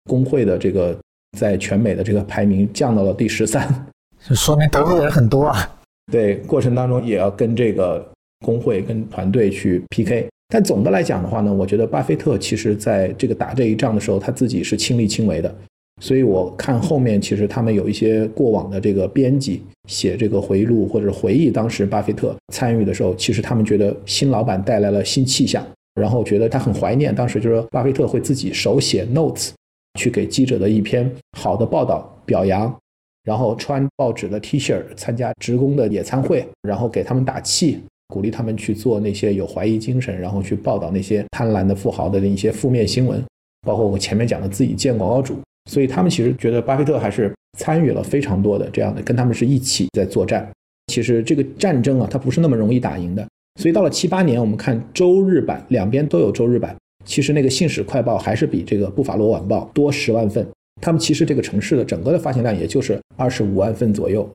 [0.10, 0.98] 工会的这个
[1.38, 3.88] 在全美的这个排名降到了第十三，
[4.20, 5.80] 说明得罪人很多啊。
[6.12, 8.06] 对，过程当中也要跟这个
[8.46, 10.28] 工会跟团队去 PK。
[10.54, 15.56] 但总的来讲的话呢，我觉得巴菲特其实在这个打这一仗的时候，他自己是亲力亲为的。
[16.02, 29.52] 所以我看后面，其实他们有一些过往的这个编辑写这个回忆录或者回忆当时巴菲特参与的时候，其实他们觉得新老板带来了新气象，然后觉得他很怀念当时就是巴菲特会自己手写 notes
[30.00, 32.76] 去给记者的一篇好的报道表扬，
[33.24, 37.80] 然后穿报纸的 T 恤参加职工的野餐会，然后给他们打气。
[38.12, 43.24] 鼓励他们去做那些有怀疑精神，然后去报道那些贪婪的富豪的一些负面新闻，
[43.62, 45.38] 包括我前面讲的自己建广告主，
[45.72, 50.46] 所以他们其实觉得巴菲特还是参与了非常多的这样的，跟他们是一起在作战。
[50.88, 53.26] 其实这个战争啊，它不是那么容易打赢的。
[53.60, 60.46] 所以到了七八年，我们看周日版两边都有周日版，其实那个《信使快报》还是比这个《布法罗晚报》多十万份。
[60.82, 64.28] 他们其实这个城市的整个的发行量也就是二十五万份左右，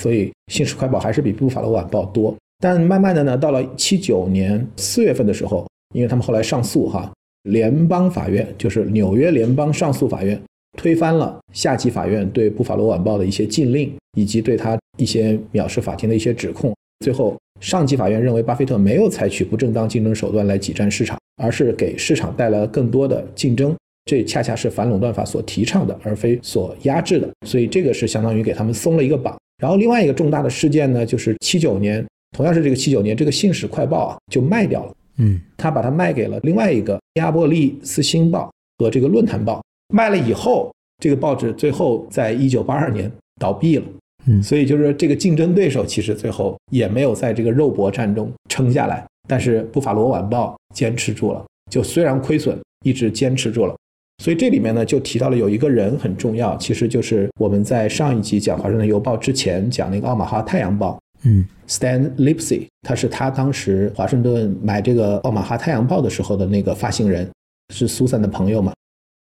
[0.00, 2.36] 所以《信使快报》还是比《布法罗晚报》多。
[2.58, 7.12] 但慢慢的呢，到了七九年四月份的时候，因为他们后来上诉哈，
[7.50, 10.40] 联邦法院就是纽约联邦上诉法院
[10.78, 16.74] 推翻了下级法院对《布法罗晚报》的一些禁令，以及对他一些藐视法庭的一些指控。
[17.04, 23.74] 最后，上级法院认为巴菲特没有采取不正当竞争手段来挤占市场，而是给市场带来了更多的竞争。
[24.06, 27.28] 这恰恰是反垄断法所提倡的，而非所压制的。
[27.46, 29.36] 所以这个是相当于给他们松了一个绑。
[29.58, 32.04] 然后另外一个重大的事件呢，就是七九年。
[32.36, 34.92] 同样是这个七九年，这个《信使快报》啊就卖掉了。
[35.16, 38.52] 嗯，他把它卖给了另外一个《亚波利斯星报》
[38.84, 39.58] 和这个《论坛报》。
[39.94, 40.70] 卖了以后，
[41.02, 43.84] 这个报纸最后在一九八二年倒闭了。
[44.26, 49.02] 嗯，所以就是这个竞争对手其实最后也没有在这个肉搏战中撑下来。
[49.26, 53.74] 但是《布法罗晚报》坚持住了，就虽然亏损，一直坚持住了。
[54.22, 60.92] 所以这里面呢，就提到了有一个人很重要，其实就是我们在上一集讲《华盛顿邮报》之前讲那个《奥马哈太阳报》。
[61.22, 67.28] 嗯，Stan Lipsy，他是他当时华盛顿买这个《奥马哈太阳报》的时候的那个发行人，
[67.74, 68.72] 是苏珊的朋友嘛。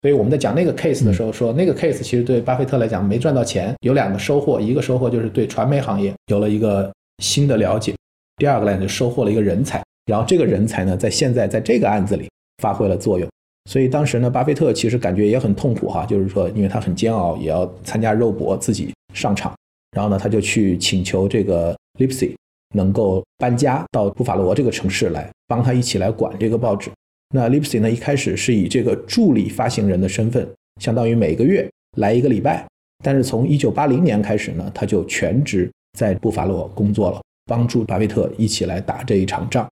[0.01, 7.93] 所以我们在讲那个 case 的时候，说那个 case 其实对巴菲特来讲没赚到钱，有两个收获，一个收获就是对传媒行业有了一个新的了解，
[8.37, 12.27] 第二个呢就收获了一个人才，然后这个人才呢在现在在这个案子里
[12.63, 13.29] 发挥了作用。
[13.69, 19.53] 所以当时呢，巴菲特其实感觉也很痛苦哈，就是说因为他很煎熬，也要参加肉搏，自己上场，
[19.91, 21.75] 然后呢他就去请求这个。
[21.99, 22.33] Lipsy
[22.73, 26.89] 能够搬家到布法罗这个城市来，帮他一起来管这个报纸。
[27.35, 30.49] 那 Lipsy 呢，一开始是以这个助理发行人的身份，
[30.81, 32.65] 相当于每个月来一个礼拜。
[33.03, 39.69] 但是从1980年开始呢，他就全职在布法罗工作了，帮助巴菲特一起来打这一场仗。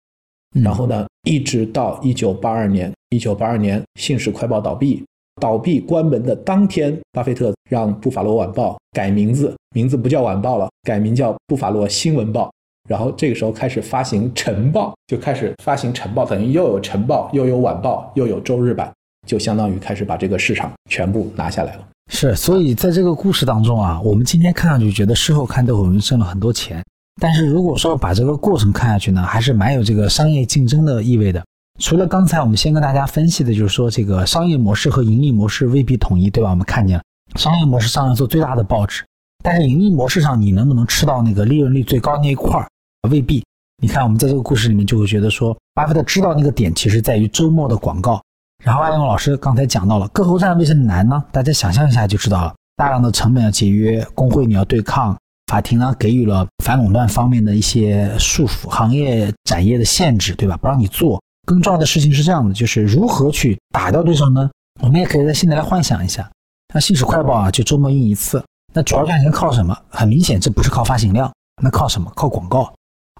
[0.64, 5.04] 然后呢，一直到1982年，1982年《信使快报》倒闭。
[5.40, 12.46] 倒闭关门的当天，巴菲特让《布法罗晚报》改名字，名字不叫《晚报》了，改名叫《布法罗新闻报》。
[12.88, 18.90] 然后这个时候开始发行晨报，就开始发行晨报，等于又有晨报，又有晚报，又有周日版，
[19.26, 21.86] 就相当于开始把这个市场全部拿下来了。
[22.10, 26.82] 是，所以在这个故事当中啊，我们今天看上去觉得事后看都我们挣了很多钱，
[27.20, 31.44] 但是如果说把这个过程看下去呢，还是蛮有这个商业竞争的意味的。
[31.78, 36.50] 除了刚才我们先跟大家分析的，就是说这个商业模式和盈利模式未必统一，对吧？
[36.50, 37.02] 我们看见了
[37.34, 39.04] 商业模式上要做最大的报纸，
[39.44, 42.66] 但是盈利模式上你能不能吃到那个利润率最高那一块儿，
[43.10, 43.44] 未必。
[43.82, 48.22] 你看我们在这个故事里面就会觉得说，巴菲特知道那个点其实在于周末的广告。
[48.64, 51.22] 然后艾勇老师刚才讲到了割喉战为什么难呢？
[51.30, 55.14] 大家想象一下就知道了，大量的成本要节约，工会你要对抗，
[55.46, 60.56] 法庭呢给予了反垄断方面的一些束缚，行业展业的限制，对吧？
[60.56, 61.20] 不让你做。
[61.46, 64.50] 更重要的事情是这样的，就是如何去打掉对手呢？
[64.82, 66.30] 我们也可以在现在来幻想一下，
[66.74, 69.74] 那《信使快报》啊，就周末印一次，那主要赚钱靠什么？
[69.88, 71.32] 很明显，这不是靠发行量，
[71.62, 72.12] 那靠什么？
[72.14, 72.70] 靠广告。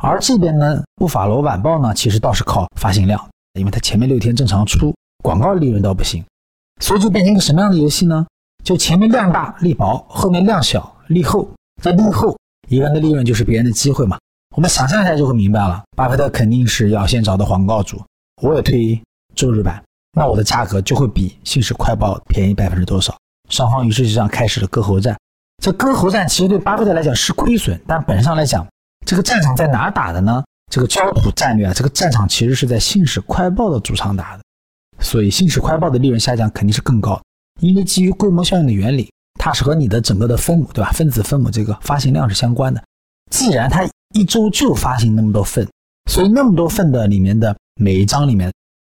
[0.02, 3.26] 而这边呢，《布法罗晚报》呢，其实倒是靠发行量，
[3.58, 6.22] 因为它前面六天正常出，广告利润倒不行，
[6.82, 8.26] 所以就变成一个什么样的游戏呢？
[8.64, 11.48] 就前面量大利薄，后面量小利厚。
[11.82, 12.36] 在利厚，
[12.68, 14.18] 一个人的利润就是别人的机会嘛。
[14.56, 18.02] 我们想象一下就会明白了，巴菲特肯定是要先找到广告主。
[18.42, 19.03] 我也推
[19.35, 23.16] 周日版，那我的价格就会比《信使快报》便宜百分之多少？
[23.49, 25.16] 双方于是就这样开始了割喉战。
[25.62, 28.66] 这割喉战其实对巴菲特来讲是亏损，但本质上来讲，
[29.07, 30.44] 这个战场在哪打的呢？
[30.70, 34.42] 这个焦土战略啊，这个战场其实是在《信使快报》的主场打的，
[35.01, 37.18] 所以《信使快报》的利润下降肯定是更高，
[37.61, 40.90] 因为基于规模效应的原理，它是和你的整个的分母，对吧？
[40.90, 42.83] 分子分母这个发行量是相关的。
[43.31, 45.66] 既然它一周就发行那么多份，
[46.11, 47.57] 所以那么多份的里面的。
[47.78, 48.50] 每一张里面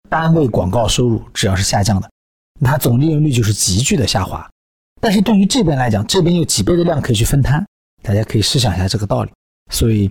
[0.10, 2.10] 单位广告收入只要是下降的，
[2.60, 4.48] 那它总利润率就是急剧的下滑。
[5.02, 7.66] 但是对于这边来讲，这边有几倍的量可以去分摊，
[8.04, 9.32] 大家可以试想一下这个道理。
[9.72, 10.10] 所以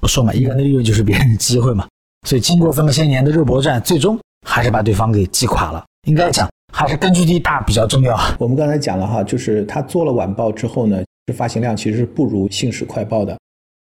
[0.00, 1.88] 不说嘛，一个人的利润就是别人的机会嘛。
[2.26, 5.82] 所以经过这么些年的肉搏战，最终还是把对方给击垮了。
[6.06, 8.18] 应该讲还是根据地大比较重要。
[8.38, 13.38] 我们刚才讲了哈，就是他做了晚报之后呢，这发行量其实是不如信使快报的。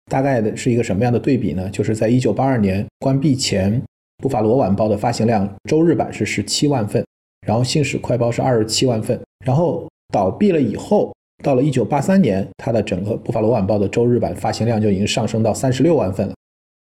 [0.08, 1.68] 大概的是一个什么样的对比呢？
[1.70, 3.82] 就是在一九八二年关闭前。
[4.18, 7.04] 布法罗晚报的发行量，周日版是十七万份，
[7.46, 9.18] 然后信使快报是二十七万份。
[9.46, 16.34] 然后倒闭了以后，到了一九八三年，它的整个布法罗晚报的周日版发行量就已经上升到三十六万份了，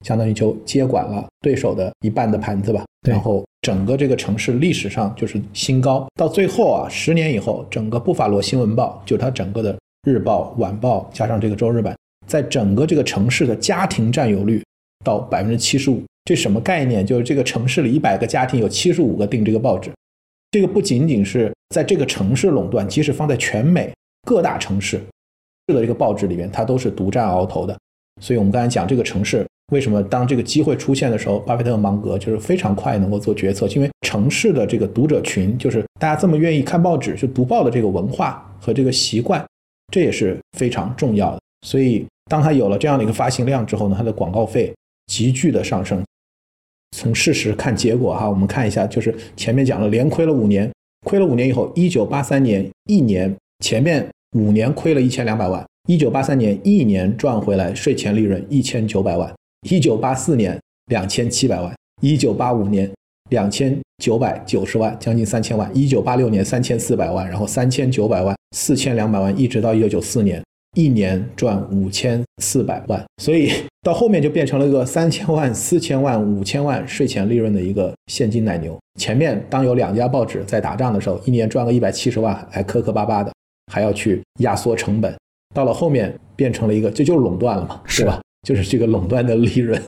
[0.05, 2.85] 相当于就接管了对手的一半的盘子吧。
[3.07, 6.05] 然后整个这个城市历史上就是新高。
[6.17, 14.61] 到最后啊，十年以后，整个布法罗新闻报，就它整个的日报、晚报加上这个周日版，在整个这个城市的家庭占有率
[15.05, 16.03] 到百分之七十五。
[16.25, 17.05] 这什么概念？
[17.05, 19.91] 就是这个城市里一百个家庭有七十五个订这个报纸，
[20.51, 23.93] 这个不仅仅是在这个城市垄断，即使放在全美
[24.27, 24.99] 各大城市
[25.67, 27.77] 的这个报纸里面，它都是独占鳌头的。
[28.21, 39.45] 所以我们刚才讲这个城市为什么当这个机会出现的时候，巴菲特和芒格就是非常快能够做决策，因为城市的这个读者群就是大家这么愿意看报纸，就读报的这个文化和这个习惯，
[39.93, 41.41] 这也是非常重要的。
[41.67, 44.73] 所以当他有了这样的一个发行量之后呢，他的广告费
[45.09, 46.01] 急剧的上升。
[46.93, 50.71] 从事实看结果哈，我们看一下，就是前面讲了连亏了五年，
[51.07, 54.07] 亏了五年以后，一九八三年一年前面
[54.39, 55.65] 五年亏了一千两百万。
[55.89, 59.35] 一九八三年一年赚回来税前利润一千九百万，
[59.69, 62.89] 一九八四年两千七百万，一九八五年
[63.31, 70.41] 两千九百九十万，将近三千万，一九八六年三千四百万，然后三千九百万，四千两百万，一直到一九九四年，
[70.75, 78.79] 一年赚五千四百万，所以到后面就变成了一个三千万、四千万、五千万税前利润的一个现金奶牛。
[78.99, 83.31] 前面当有两家报纸在打仗的时候，一年赚个一百七十万，还磕磕巴巴的，
[83.73, 85.15] 还要去压缩成本。
[85.55, 88.21] 到了后面变成了一个，这就是垄断了嘛，是吧？
[88.47, 89.81] 就是这个垄断的利润。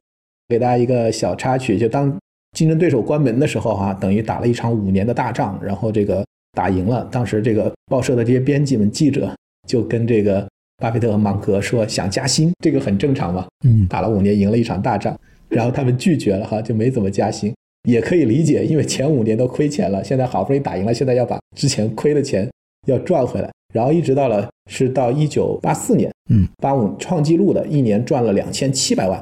[0.49, 2.15] 给大家一个小插曲，就当
[2.53, 7.09] 竞争对手关门的时候，哈，等于打了一场五年的大仗，然后这个打赢了。
[7.11, 9.35] 当时这个报社的这些编辑们、记者
[9.67, 10.47] 就跟这个
[10.79, 13.47] 巴菲特和芒格说想加薪，这个很正常嘛。
[13.65, 17.55] 嗯，打了五年赢了一场大仗，然后他们拒绝了，哈，就没怎么加薪，
[17.89, 22.49] 也可以理解，因为前五年都亏钱了，现在好不容易打赢了，现在要把之前亏的钱
[22.87, 23.51] 要赚回来。
[23.73, 29.21] 然后一直到了是到一九八四年，嗯，八五创纪录的一年赚了两千七百万，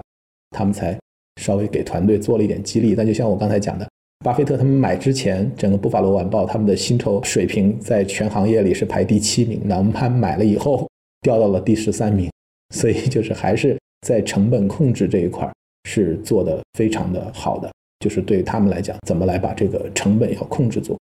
[0.50, 0.98] 他们才
[1.40, 2.94] 稍微给团队做了一点激励。
[2.94, 3.88] 但就像我刚才讲的，
[4.22, 10.86] 巴菲特他们买之前，整个《布法罗晚报》他们的薪酬水平在全行业里是排第七名，那我们盘买了以后
[11.22, 12.30] 掉到了第十三名，
[12.74, 15.50] 所以 就是还是在成本控制这一块
[15.88, 20.98] 是做的非常的好的，就是对他们来讲，怎么来把这个成本要控制住。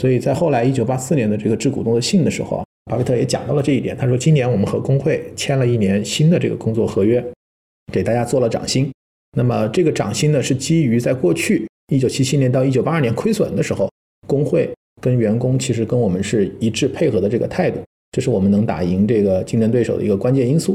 [0.00, 2.64] 所以在后来一九八四年的这个致股东的信的时候啊。
[2.88, 7.20] 巴菲特也讲到了这一点，他说：“今年我们和工会签了一年新的这个工作合约，
[7.92, 8.88] 给大家做了涨薪。
[9.36, 13.90] 那么这个涨薪呢，是基于在过去一九七七年到一九八二年亏损的时候，
[14.28, 17.80] 工会跟员工其实跟我们是一致配合的这个态度，
[18.16, 20.74] 这是我们能打赢这个竞争对手的一个关键因素。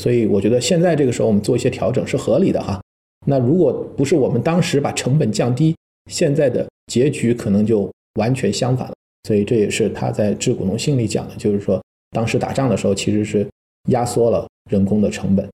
[0.00, 2.82] 所以我觉得现在这个时候我们做一些调整是合理的哈。
[3.28, 5.72] 那如果不是我们当时把成本降低，
[6.10, 13.46] 现在的结局可能就完全相反了。”所以这也是他在致股东信里讲的，就是说当时打仗的时候其实是
[13.90, 15.48] 压缩了人工的成本，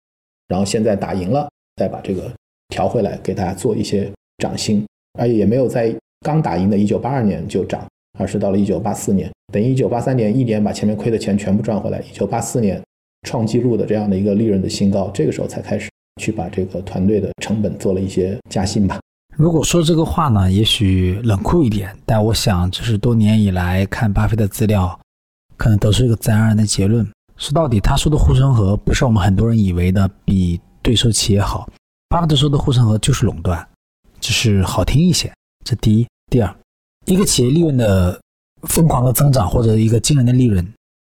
[0.47, 2.31] 然后现在打赢了，再把这个
[2.69, 4.85] 调回来给大家做一些涨薪，
[5.19, 7.85] 而也没有在刚打赢的1982年就涨，
[8.17, 12.81] 而是到了1984年，等于1983年一年把前面亏的钱全部赚回来，1984年
[13.27, 15.89] 创纪录的这样的一个利润的新高，这个时候才开始
[16.21, 18.99] 去把这个团队的成本做了一些加薪吧。
[19.35, 24.97] 如果说这个话呢，也许冷酷一点，但我想这是多年以来看巴菲特资料，
[25.57, 31.67] 可能得出一个自然而然的结论：说到底，他说的护城河不是我们很多人以为的比对手企业好。
[32.07, 33.67] 巴菲特说的护城河就是垄断，
[34.21, 35.29] 只是好听一些。
[35.65, 36.55] 这第一，第二，
[37.05, 38.19] 一个企业利润的
[38.63, 40.67] 疯狂的增长或者一个惊人的利润，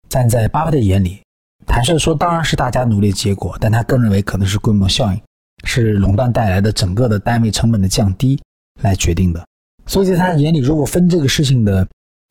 [0.09, 1.21] 站在巴菲特眼里，
[1.65, 5.21] 坦率说当然是大家努力的结果，但他更认为可能是规模效应。
[5.63, 8.39] 是垄断带来的整个的单位成本的降低
[8.83, 9.43] 来决定的，
[9.87, 11.87] 所以在他眼里，如果分这个事情的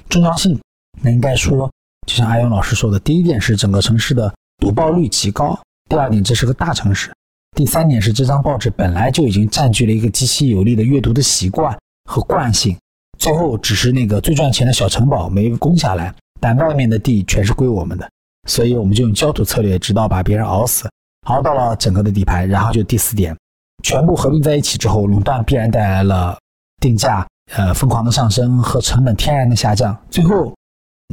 [0.09, 0.57] 重要性，
[1.01, 1.69] 那应该说，
[2.07, 7.13] 就像阿勇老师说的，第一点是整个城市的读报率极高，第二点这是个大城市，
[7.57, 12.77] 第三点是这张报纸本来就已经占据了一个极其有利的阅读的习惯和惯性，
[13.19, 18.09] 最后只是那个最赚钱的小城堡没攻下来，但外面的地全是归我们的，
[18.49, 20.89] 所以我们就用焦土策略，直到把别人熬死。
[21.27, 23.35] 熬到了整个的底牌，然后就第四点，
[23.83, 26.37] 全部合并在一起之后，垄断必然带来了
[26.83, 29.97] 定价呃疯狂的上升和成本天然的下降。
[30.11, 30.55] 最后，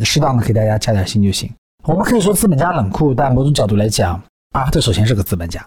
[0.04, 1.50] 适当的给大家加点薪就行。
[1.86, 5.66] 我们可以说资本家冷酷，但某种角度来讲，巴菲特首先是个资本家，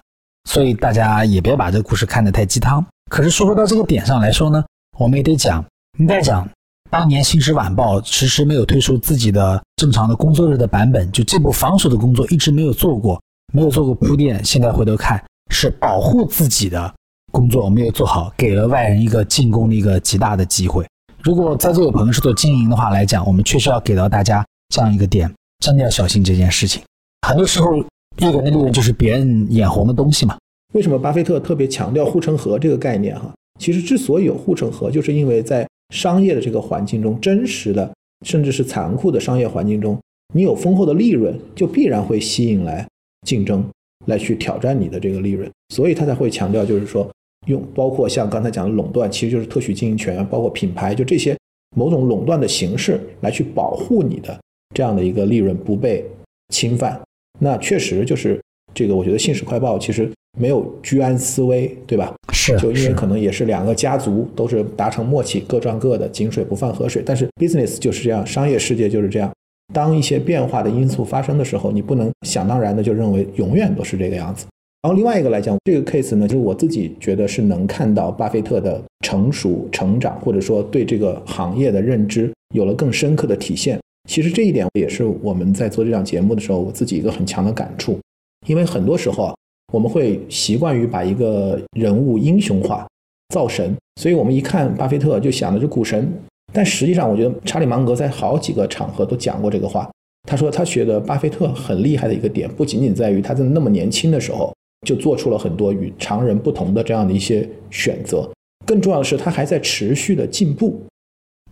[0.51, 2.85] 所以大家也别把这个故事看得太鸡汤。
[3.11, 4.63] 可是说回到这个点上来说呢，
[4.99, 5.65] 我们也得讲，
[5.97, 6.49] 你在讲，
[6.91, 13.21] 当年《新时晚报》迟迟没有推出自己的正常的工作日的版本，就这部防守的工作一直没有做过。
[13.53, 16.93] 没有做过铺垫，现在回头看是保护自己的
[17.31, 20.85] 工作没有做好，给了外人一个进攻的一个极大的机会。
[21.23, 26.83] 如果在座有朋友是做经营的话来讲，我们确实要给到大家这样一个点，真的要小心这件事情。
[27.29, 27.77] 很多时候，
[28.19, 30.37] 一个人的利润就是别人眼红的东西嘛。
[30.73, 33.17] 为什么巴菲特特别强调护城河这个概念？
[33.17, 35.65] 哈，其实之所以有护城河，就是因为在
[35.95, 37.91] 商业的这个环境中，真实的
[38.27, 39.99] 甚至是残酷的商业环境中，
[40.35, 42.87] 你有丰厚的利润，就必然会吸引来。
[43.25, 43.65] 竞争
[44.05, 47.11] 来去挑战你的这个利润，所以他才会强调，就是说
[47.47, 51.35] 用包括像刚才讲的垄断，其实就是特许经营权，包括品牌，就这些
[51.75, 54.39] 某种垄断的形式来去保护你的
[54.75, 56.05] 这样的一个利润不被
[56.51, 57.01] 侵犯。
[57.41, 58.39] 那确实就是
[58.75, 62.15] 这个，我觉得《信使快报》其实没有居安思危，对吧？
[62.33, 67.03] 是，就因为可能也是两个家族都是达成默契，各赚各的，井水不犯河水。
[67.05, 69.31] 但是 business 就是这样，商业世界就是这样。
[69.73, 74.45] 当一些变化的因素发生的时候，你不能想当然的就认为永远都是这个样子。
[74.83, 83.81] 然后另外一个来讲，这个 case 呢，就是我自己觉得是能看到巴菲特的成熟成长，或者说对这个行业的认知有了更深刻的体现。
[84.07, 87.99] 其实这一点也是我们在做这档节目的时候，我自己一个很强的感触。
[88.47, 89.35] 因为很多时候啊，
[89.75, 92.87] 我们会习惯于把一个人物英雄化、
[93.35, 96.09] 造神，所以我们一看巴菲特就想的是股神。
[96.53, 99.91] 但实际上，我觉得查理芒格在好几个场合都讲过这个话。
[100.31, 104.55] 他说，他觉得巴菲特很厉害的一个点，不仅仅在于他在那么年轻的时候
[104.87, 108.31] 就做出了很多与常人不同的这样的一些选择，
[108.65, 110.81] 更重要的是，他还在持续的进步。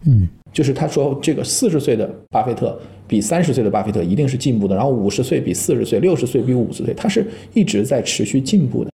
[0.05, 8.90] 嗯，就是他说，这个四十岁的巴菲特比三十岁的巴菲特一定是进步的，然后五十岁比四十岁，六十岁比五十岁，他是一直在持续进步的。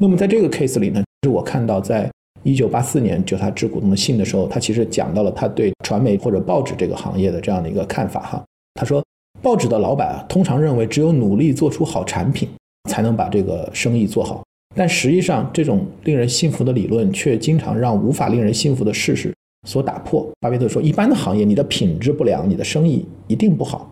[0.00, 2.10] 那么在这个 case 里呢，就是我看到在。
[2.42, 8.44] 一九八四年，就他致股东的信的时候，他其实讲到了他对传媒或者报纸这个行业的这样的一个看法哈。
[8.74, 9.04] 他说，
[9.42, 12.48] 报纸的老板啊，通常认为只有努力做出好产品，
[12.88, 14.44] 才能把这个生意做好。
[14.76, 19.34] 但实际上，这种令人信服的理论却经常让无法令人信服的事实
[19.66, 20.26] 所打破。
[20.40, 23.90] 巴菲特说，一般的行业，你的品质不良，你的生意一定不好。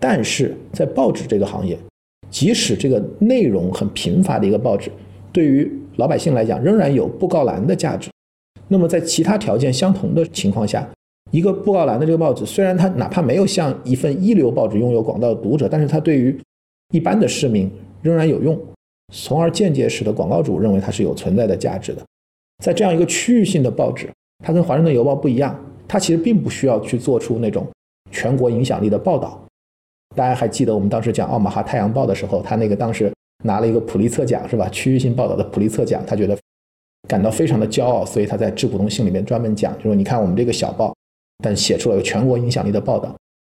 [0.00, 1.78] 但是在报纸这个行业，
[2.28, 4.90] 即使这个内容很贫乏的一个报纸，
[5.32, 8.10] 对于老百姓来讲，仍然有布告栏的价值。
[8.66, 10.88] 那么，在其他条件相同的情况下，
[11.30, 16.36] 一个布告栏的这个报纸，虽然它哪怕没有像一份一流报纸拥有广大的读者，但是它对于
[16.92, 18.58] 一般的市民仍然有用，
[19.12, 22.02] 从而间接使得广告主认为它是有存在的价值的。
[22.64, 24.08] 在这样一个区域性的报纸，
[24.42, 27.66] 它跟华盛顿邮报不一样，它其实并不需要去做出那种
[28.10, 29.42] 全国影响力的报道。
[30.14, 33.10] 大家还记得我们当时讲奥马哈太阳报的时候，他那个当时。
[33.44, 34.68] 拿了一个普利策奖是吧？
[34.68, 36.38] 区域性报道的普利策奖，他觉得
[37.08, 40.94] 感到非常的骄傲，所以他在致股东信里面专门讲，就说你看我们这个小报，
[41.42, 43.12] 但写出了有全国影响力的报道。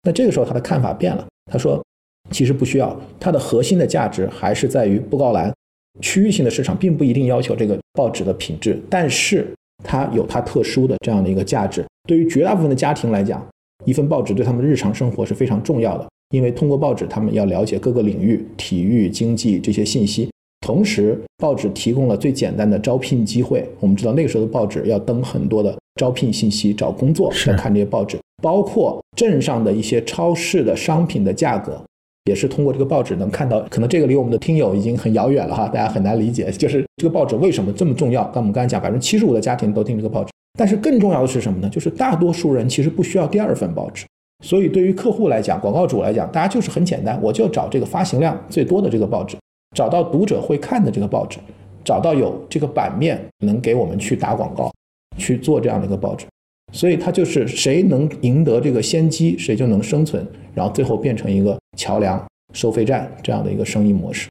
[0.05, 1.85] 那这个时候他的看法变了，他说
[2.31, 5.53] 其实不需要，它的核心的价值还是在于布告栏。
[6.01, 11.85] 区域性的市场并不一定要求这个报纸的品质，但是它有它特殊的这样的一个价值。
[12.07, 13.45] 对于绝大部分的家庭来讲，
[13.85, 16.07] 一份报纸对他们的日常生活是非常重要的。
[16.31, 20.29] 因为通过报纸，他们要了解各个领域、体育、经济这些信息。
[20.61, 23.69] 同时，报纸提供了最简单的招聘机会。
[23.81, 31.81] 我们知道那个时候的报纸要登很多的招聘信息，找工作要看这些报纸，包括镇上的一些超市的商品的价格，
[32.25, 33.61] 也是通过这个报纸能看到。
[33.71, 38.25] 可能这个离我们的听友已经很遥远了哈，大家很难理解，就是这个报纸为什么这么重要？
[38.25, 41.69] 刚我们刚才讲，百分之七十五的家庭都订这个报纸，但是更重要的是什么呢？
[41.69, 44.05] 就是大多数人其实不需要第二份报纸。
[44.45, 49.37] 所以，对于客户来讲，广告主来讲，大家就是很简单，我就找这个发行量最多的这个报纸，
[49.75, 51.39] 找到读者会看的这个报纸，
[51.83, 54.71] 找到有这个版面能给我们去打广告，
[55.17, 56.27] 去做这样的一个报纸。
[56.75, 62.21] 所以，它就是谁能赢得这个先机，谁就能生存，然后最后变成一个桥梁、
[62.53, 64.29] 收费站这样的一个生意模式。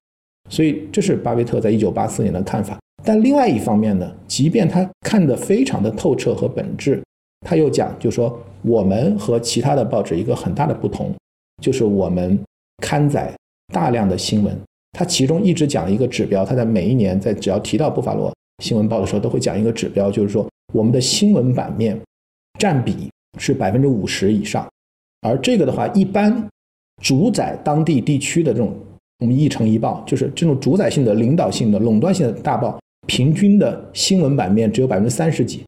[0.50, 2.78] 所以，这是巴菲特在一九八四年的看法。
[3.02, 7.02] 但另外一方面呢，即便他看得非常的透彻和本质。
[7.46, 11.14] 他又讲，就说我们和其他的报纸一个很大的不同，
[11.62, 12.38] 就是我们
[12.78, 13.34] 刊载
[13.74, 14.58] 大量的新闻。
[14.98, 18.34] 他其中一直讲一个指标，他在每一年在只要提到布法罗
[18.64, 22.00] 新闻报的时候，都会讲一个指标，就是说我们的新闻版面
[22.64, 24.66] 占比是百分之五十以上。
[25.28, 26.48] 而这个的话，一般
[27.02, 28.74] 主宰当地地区的这种
[29.20, 35.62] 我们一城一报，就是这种主宰性的、领导性的、垄断性的大报，平均的新闻版面只有百分之三十几，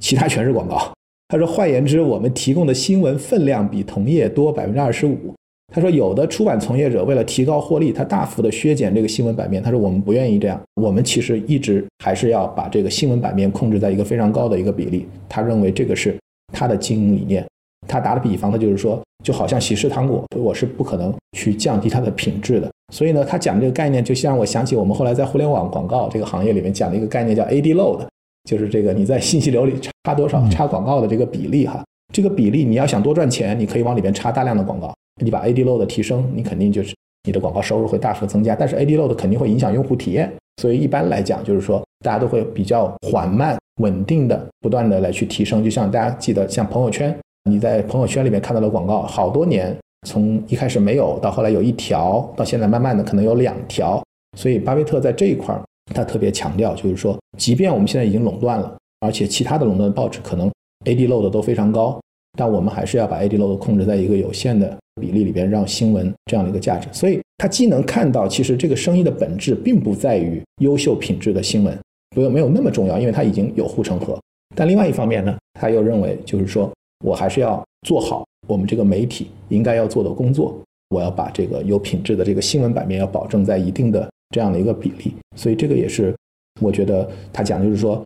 [0.00, 0.90] 其他全是广告。
[1.28, 5.34] 他说：“换言之，我们提供的新闻分量比同业多百分之二十五。”
[5.70, 9.62] 他说：“有的出版从业者为了提高获利，他大幅的削减这个新闻版面。
[9.62, 15.06] 他说我们不愿意这样，我们其实一直还是要把这个新闻版面控制在一个非常高的一个比例。
[15.28, 16.16] 他认为这个是
[16.52, 17.44] 他的经营理念。
[17.86, 22.70] 他打的比方，他就是说，就好像喜事糖果，我是不可能去降低它的品质的。
[22.92, 28.00] 所以呢，他讲这个概念，就像我想起我们后来在互联网广告这个行业里面讲的一个概念，叫 AD load。”
[28.48, 29.74] 就是这个，你在信息流里
[30.04, 36.94] 插多少插广告的这个比例哈，这个比例你要想多赚钱，你可以往里边插大量的广告，你把 AD load 提升，你肯定就是
[37.24, 38.56] 你的广告收入会大幅增加。
[38.56, 40.32] 但是 AD load 肯定会影响用户体验，
[40.62, 45.62] 所以一般来讲就是说大家都会比较缓慢、稳定的、不断的来去提升。
[45.62, 47.16] 就像大家记得，像朋友圈，
[47.50, 49.76] 你在朋友圈里面看到的广告，好多年
[50.06, 54.02] 从一开始没有到后来有一条，到现在慢慢的可能有两条。
[54.36, 55.62] 所以巴菲特在这一块儿。
[55.94, 60.46] 他特别强调，就是说，即便我们现在已经垄断了，而且其他的垄断报纸可能
[60.84, 61.98] AD load 都非常高，
[62.38, 66.86] 但我们还是要把 ad load 控制在一个有限的比例里边，让新闻这样的一个价值。
[66.92, 71.74] 所以，他既能看到，其实这个生意的本质并不在于优秀品质的新闻，
[72.22, 74.18] 不没有那么重要，因为它已经有护城河。
[74.54, 76.70] 但另外一方面呢，他又认为，就是说
[77.04, 80.58] 我还是要做好我们这个媒体应该要做的工作，
[80.90, 85.14] 我要把这个有品质的这个新闻版面要保证在一定的这样的一个比例。
[85.36, 86.14] 所以，这个也是
[86.60, 88.02] 我觉得他讲的就是说。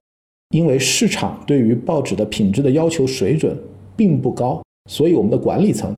[0.55, 3.57] 因为市场对于报纸的品质的要求水准
[3.97, 5.97] 并不高，所以我们的管理层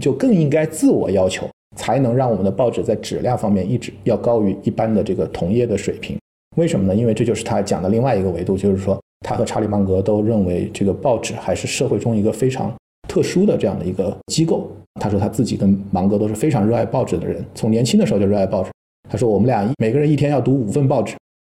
[0.00, 6.18] 就更应该自我要求，才能让我们的报纸在质量方面一直要高于一般的这个同业的水平。
[6.58, 6.94] 为什么呢？
[6.94, 12.74] 因为这就是他讲的另外一个维度，就是说他和查理芒格都认为这个报纸还是社会中一个非常
[13.08, 14.70] 特殊的这样的一个机构。
[15.00, 18.70] 他说他自己跟芒格都是非常热爱报纸的人，从年轻的时候就热爱报纸。
[19.08, 21.14] 他说我们俩每个人一天要读五份报纸。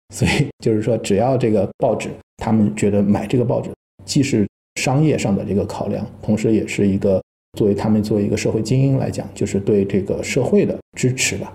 [0.12, 3.70] 所以就是说，只要这个报纸，他们觉得买这个报纸
[4.06, 4.48] 既是
[4.82, 7.22] 商业上的这个考量，同时也是一个
[7.56, 11.54] 作为他们作为一个社会精英来讲，就是对这个社会的支持吧。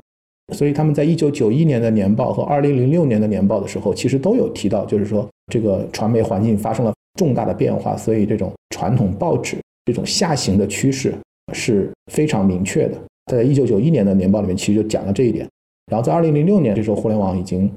[0.52, 11.14] 所以他们在一九九一年的年报和二零零六年的年报的时候，其实都有提到，就是说这个传媒环境发生了重大的变化，所以这种传统报纸这种下行的趋势
[11.52, 12.98] 是非常明确的。
[13.30, 15.48] 在一九九一年的年报里面，其实就讲了这一点。
[15.90, 17.70] 然后在二零零六年，这时候互联网已经。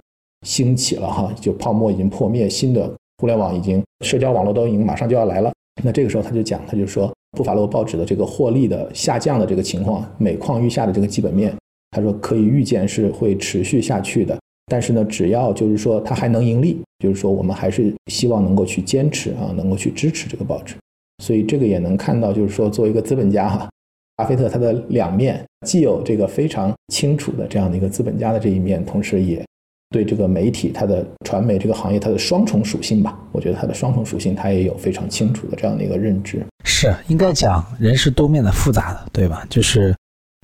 [0.46, 5.52] 兴起了哈，就泡沫已经破灭，新的互联网已经，社交网络都已经马上就要来了。
[5.84, 11.52] 那这个时候他就讲，他就说，布法罗报纸的这个获利的下降的这个情况，每况愈下的这个基本面，
[11.98, 14.38] 他说可以预见是会持续下去的。
[14.68, 20.76] 但是呢，只要就是说它还能盈利，就是说我们还是希望能够去坚持啊，能够去支持这个报纸。
[21.24, 23.68] 所以这个也能看到，就是说作为一个资本家哈，
[24.16, 29.44] 巴菲特他的两面，既有这个非常清楚的这样的一个资本家的这一面，同时也。
[29.90, 36.46] 对这个媒体，它的传媒这个行业，它的双重属性吧，我觉得它的双重属性，它也有非常清楚的这样的一个认知。
[36.66, 39.48] 是应该讲，人是多面的、复杂的，对吧？
[39.50, 39.96] 就是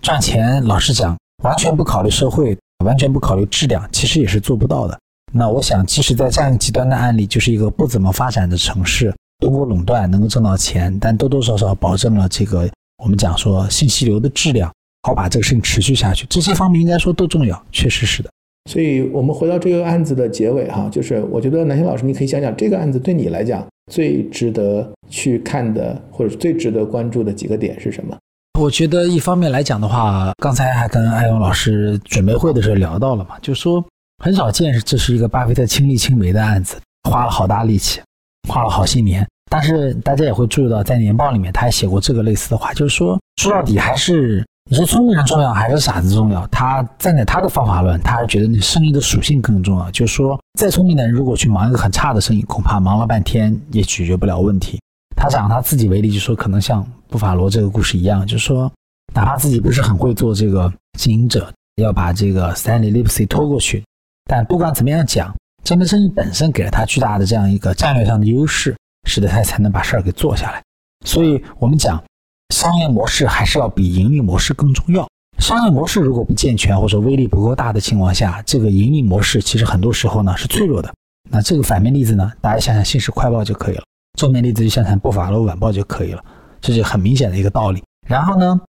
[0.01, 4.97] 赚钱，老实讲，完全不考虑社会，完全不考虑质量，其实也是做不到的。
[5.31, 12.69] 那我想，即使在这样极端的案例，就是一个不怎么发展的城市，通过垄断能够挣到钱，但多多少少保证了这个
[13.03, 14.71] 我们讲说信息流的质量，
[15.01, 18.29] 好把这个事情持续下去，这些方面应该说都重要，确实是的。
[18.69, 28.17] 所以我们回到这个案子的结尾哈，就是我觉得南星老师，你可以想想这个案子对你来讲最值得去看的，或者最值得关注的几个点是什么？
[28.59, 33.83] 我觉得一方面来讲的话，刚才还跟艾勇老师准备会的时候聊到了嘛，就是说
[34.23, 36.77] 很少见这是一个巴菲特亲力亲为的案子，
[37.09, 37.99] 花了好大力气，
[38.47, 39.27] 花了好些年。
[39.49, 44.43] 但是大家也会注意到，在年报里面他还写过这个类似的话，就是说说到底还是。
[44.71, 46.47] 你说聪明人重要还是傻子重要？
[46.47, 49.91] 他站在他的方法论，他还觉得你生意的属性更重要。
[49.91, 54.79] 就是说，再聪明的人如果去忙一个很差的生意，恐怕忙了半天也解决不了问题。
[55.15, 58.71] 他讲他自己为例，就说可能像布法罗这个故事一样，就是说，
[59.13, 63.83] 哪怕自己不是很会做这个经营者，要把这个 Stanley Lipsy 拖过去，
[64.29, 68.75] 但不管怎么样讲，这门生意本身给了他巨大的这样一个战略上的优势，
[69.07, 70.61] 使得他才能把事儿给做下来。
[71.05, 72.03] 所以我们讲。
[72.53, 75.07] 商业模式还是要比盈利模式更重要。
[75.39, 80.93] 商业模式如果不健全或者威力不够大的情况下，这个盈利模式其实很多时候呢是脆弱的。
[81.31, 83.83] 那这个反面例子呢，大家想想《信使快报》就可以了；
[84.17, 86.23] 正面例子就想想《布法罗晚报》就可以了。
[86.61, 87.81] 这是很明显的一个道理。
[88.07, 88.59] 然后呢，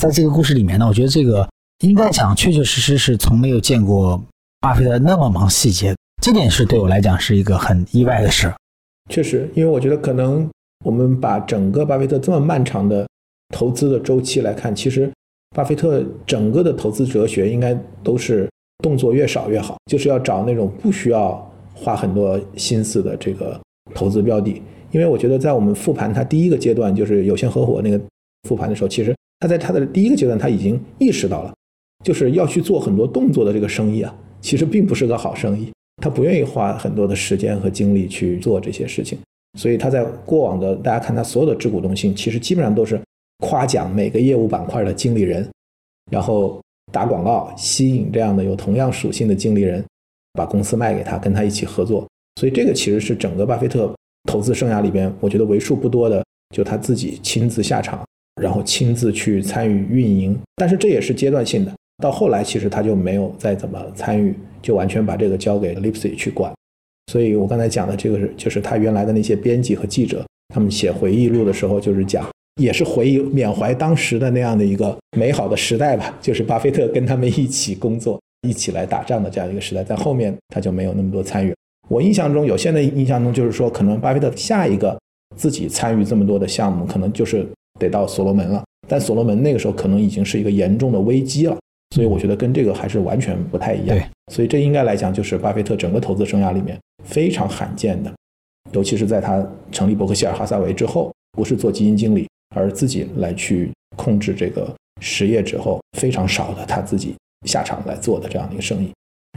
[0.00, 1.48] 在这个故事里面呢，我觉得这个
[1.80, 4.22] 应该讲确确实实是从没有见过
[4.60, 8.52] 巴菲特那么忙细节，这点是对我来讲是一个很意外的事。
[9.10, 10.48] 确实，因为我觉得可能
[10.84, 13.06] 我们把整个巴菲特这么漫长的。
[13.54, 15.12] 投资的周期来看，其实
[15.54, 18.48] 巴菲特整个的投资哲学应该都是
[18.82, 23.60] 动作越少越好，就是要找那种不需要花很多心思的这个
[23.94, 24.62] 投资标的。
[24.92, 28.00] 因为我觉得在我们复盘他第一个阶段，就是有限合伙那个
[28.48, 31.52] 复盘的时候，其实他在他的第一个阶段他已经意识到了，
[32.04, 35.70] 就是要去做很多动作的这个生意啊，其实并不是个好生意。
[36.00, 39.18] 他不愿意花很多的时间和精力去做这些事情，
[39.58, 43.00] 所以他在过往的大家看他所有的致股东信，其实基本上都是。
[43.38, 45.44] 夸奖每个业务板块的经理人，
[46.12, 46.60] 然后
[46.92, 49.84] 打广告吸引这样的有同样属性的经理人，
[50.34, 52.06] 把公司卖给他，跟他一起合作。
[52.36, 53.92] 所以这个其实是整个巴菲特
[54.24, 58.04] 投资生涯里边，我觉得为数不多的，就他自己亲自下场，
[58.40, 60.38] 然后亲自去参与运营。
[60.56, 66.52] 但是这也是阶段性的，到后来其实他就没有再怎么参与，就完全把这个交给 Lipsy 去管。
[67.12, 72.26] 所以我刚才讲的这个是，就是他原来的那些编辑和记者，他们写回忆录的时候，就是讲。
[72.60, 79.82] 也是回忆缅怀当时的那样的一个美好的时代吧，就是巴菲特跟他们一起工作、一起来打仗的这样一个时代。
[79.82, 81.54] 在后面他就没有那么多参与。
[81.88, 84.98] 我印象中有现在印象中，就是说可能巴菲特下一个
[85.36, 87.46] 自己参与这么多的项目，可能就是
[87.78, 88.62] 得到所罗门了。
[88.88, 91.56] 但所罗门那个时候可能已经是一个严重的危机了，
[91.94, 93.96] 所以我觉得跟这个还是完全不太一样。
[93.96, 98.12] 对，所以这应该来讲就是巴菲特整个投资生涯里面非常罕见的，
[98.72, 107.14] 尤其是在他成立伯克希尔哈撒韦之后，不是做基金经理，而自己来去控制这个实业之后，非常少的他自己
[107.46, 108.90] 下场来做的这样的一个生意。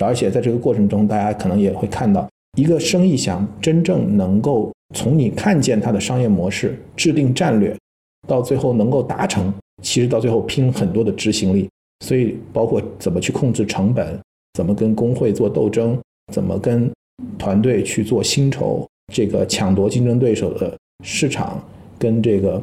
[0.03, 7.75] 而且在这个过程中，大家可能也会看到，一个生意想真正能够从你看见它的商业模式、制定战略。
[8.27, 9.53] 到最后能够达成，
[9.83, 14.19] 其实到最后拼很多的执行力，所以包括怎么去控制成本，
[14.55, 15.95] 怎么跟工会做斗争，
[16.33, 16.89] 怎么跟
[17.37, 18.83] 团队去做薪酬，
[19.13, 21.63] 这个抢夺竞争对手的市场，
[21.99, 22.59] 跟这个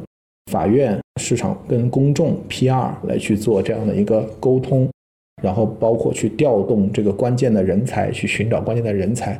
[0.51, 4.89] 法院市场跟公众 PR 来去做这样的一个沟通，
[5.41, 9.39] 然后包括去调动这个关键的人才，去寻找关键的人才，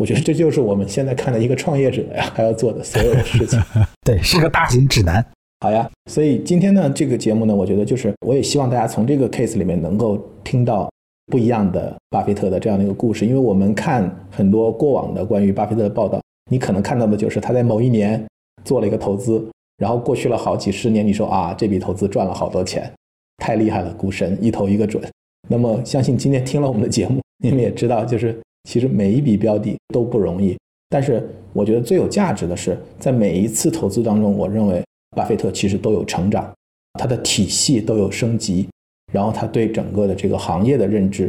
[0.00, 3.60] 我觉得这就是我们现在看的一个创业者呀，还要做的所有的事情。
[4.02, 5.22] 对，是个大型指南。
[5.60, 10.90] 好呀，所以今天呢，这个节目呢，我觉得就是，我也希望大家从这个 case 里面能够听到
[11.26, 13.26] 不一样的巴菲特的这样的一个故事。
[13.26, 16.18] 因为我们看很多过往的关于巴菲特的报道，
[16.50, 18.26] 你可能看到的就是他在某一年
[18.64, 19.46] 做了一个投资，
[19.76, 22.90] 然后过去了好几十年，你说啊，这笔投资赚了好多钱，
[23.36, 25.02] 太厉害了，股神一投一个准。
[25.46, 30.56] 那么相信今天听了我们的节目，你们也知道，就是其实每一笔标的都不容易。
[30.88, 34.82] 但是我觉得最有价值的是，在每一次投资当中，我认为。
[35.16, 36.54] 巴菲特其实都有成长，
[36.92, 38.68] 他的体系都有升级，
[39.12, 41.28] 然后他对整个的这个行业的认知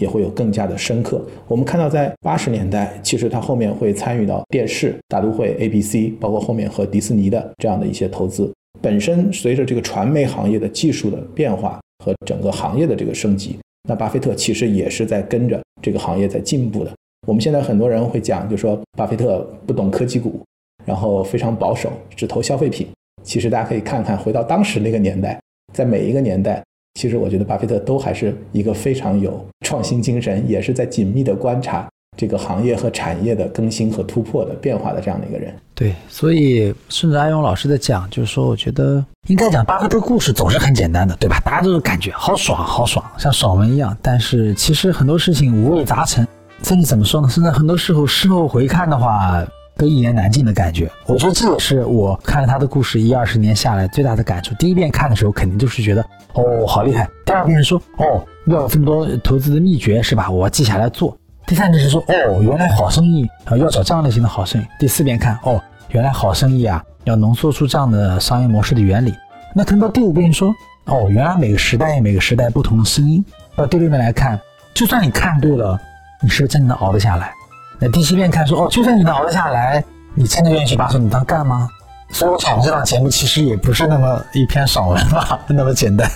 [0.00, 1.24] 也会有更加的深刻。
[1.46, 8.52] 我们看到，在八十年代，其实他后面会参与到电视、大都会、ABC，包括后面和迪士尼的这样的一些投资。
[8.82, 13.56] 本身随着这个传媒行业的技术的变化和整个行业的这个升级，
[13.88, 16.92] 那巴菲特其实也是在跟着这个行业在进步的。
[17.26, 20.42] 我们现在很多人会讲，就说巴菲特不懂科技股，
[20.84, 22.88] 然后非常保守，只投消费品。
[23.22, 25.38] 其实大家可以看看，回到当时那个年代，
[25.74, 26.62] 在每一个年代，
[26.94, 31.88] 其实我觉得巴菲特都还是一个非常有创新精神，也是在紧密的观察
[32.20, 35.54] 这个行业和产业的更新和突破的变化的这样的一个人。
[35.74, 41.40] 对，所以顺着阿勇老师的讲，就是说，我觉得应该讲巴菲特故事总是很简单的，对吧？
[41.42, 43.96] 大家都是感觉好爽，好爽，像爽文一样。
[44.02, 46.28] 但是其实很多事情五味杂陈，
[46.62, 47.28] 甚至怎么说呢？
[47.30, 49.42] 甚至很多时候事后回看的话。
[49.76, 54.54] 都一言难尽的感觉，我觉得这也是我看了他的故事一二十年下来最大的感触。
[54.56, 56.04] 第一遍看的时候，肯定就是觉得
[56.34, 60.30] 哦好厉害；第二遍说哦要有这么多投资的秘诀是吧？
[60.30, 61.16] 我记下来做。
[61.50, 64.66] 第三遍是说哦原来好生意啊要找这样类型的好生意。
[64.78, 69.12] 第四遍看哦原来好生意啊要浓缩出这样的商业模式的原理。
[69.52, 73.24] 那听到第五遍说哦原来每个时代每个时代不同的声音。
[73.56, 74.38] 到第六遍来看，
[74.72, 75.76] 就算你看对了，
[76.22, 77.32] 你是不是真的能熬得下来？
[77.80, 79.82] 那第七遍看说哦，就算你能熬得下来，
[80.14, 81.68] 你真的愿意去把手你当干吗？
[82.10, 86.08] 所以我想这档节目其实也不是那么一篇爽文吧， 那么简单。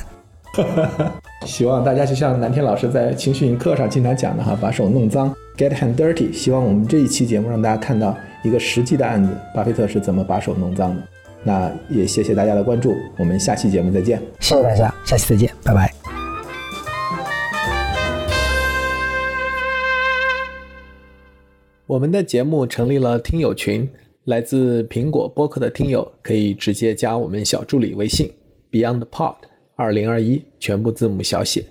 [1.47, 6.33] 希望大家就像南天老师在情绪营课上经常讲的哈，把手弄脏，get hand dirty。
[6.33, 11.03] 希望我们这一期节目让大家看到一个实际的案子，巴菲特是怎么把手弄脏的。
[11.43, 14.19] 那也谢谢大家的关注，我们下期节目再见。
[14.41, 15.93] 谢谢大家，下期再见，拜拜。
[21.87, 23.87] 我们的节目成立了听友群，
[24.25, 28.33] 来自苹果播客的听友可以直接加我们小助理微信
[28.73, 29.35] BeyondPod
[29.77, 31.65] 二零二一，全部字母小写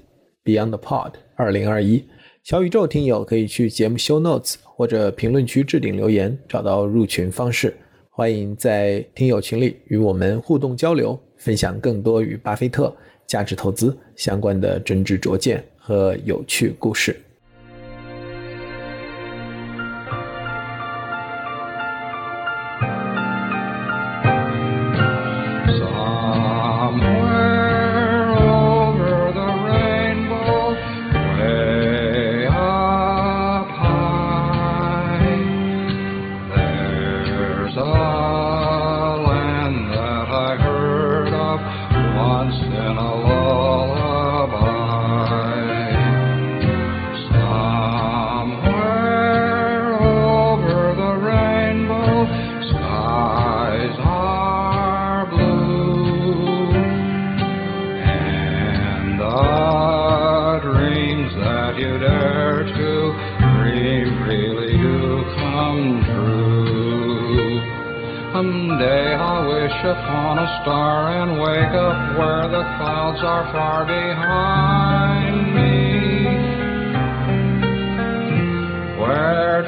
[0.44, 2.04] BeyondPod 二零二一。
[2.44, 7.74] 小宇宙听友可以去节目 Show Notes 或者评论区置顶留言，找到入群方式。
[8.10, 12.94] 欢迎在听友群里与我们互动交流，分享更多与巴菲特
[13.26, 17.16] 价值投资相关的真知灼见和有趣故事。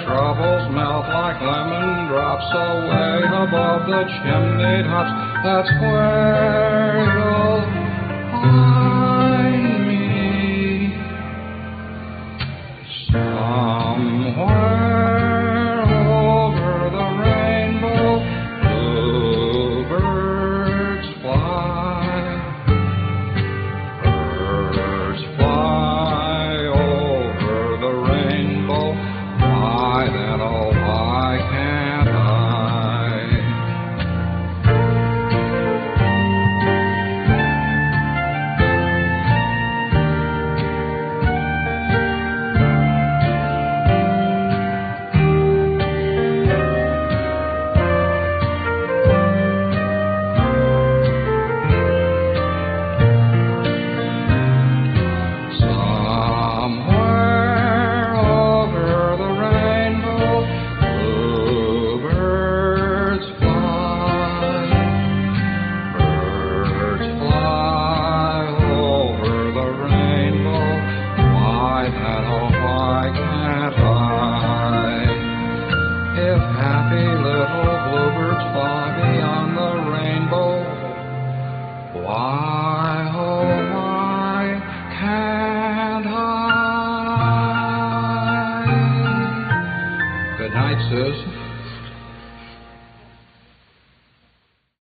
[0.04, 5.14] troubles melt like lemon drops away above the chimney tops.
[5.43, 7.62] That's where you'll
[8.41, 8.95] find.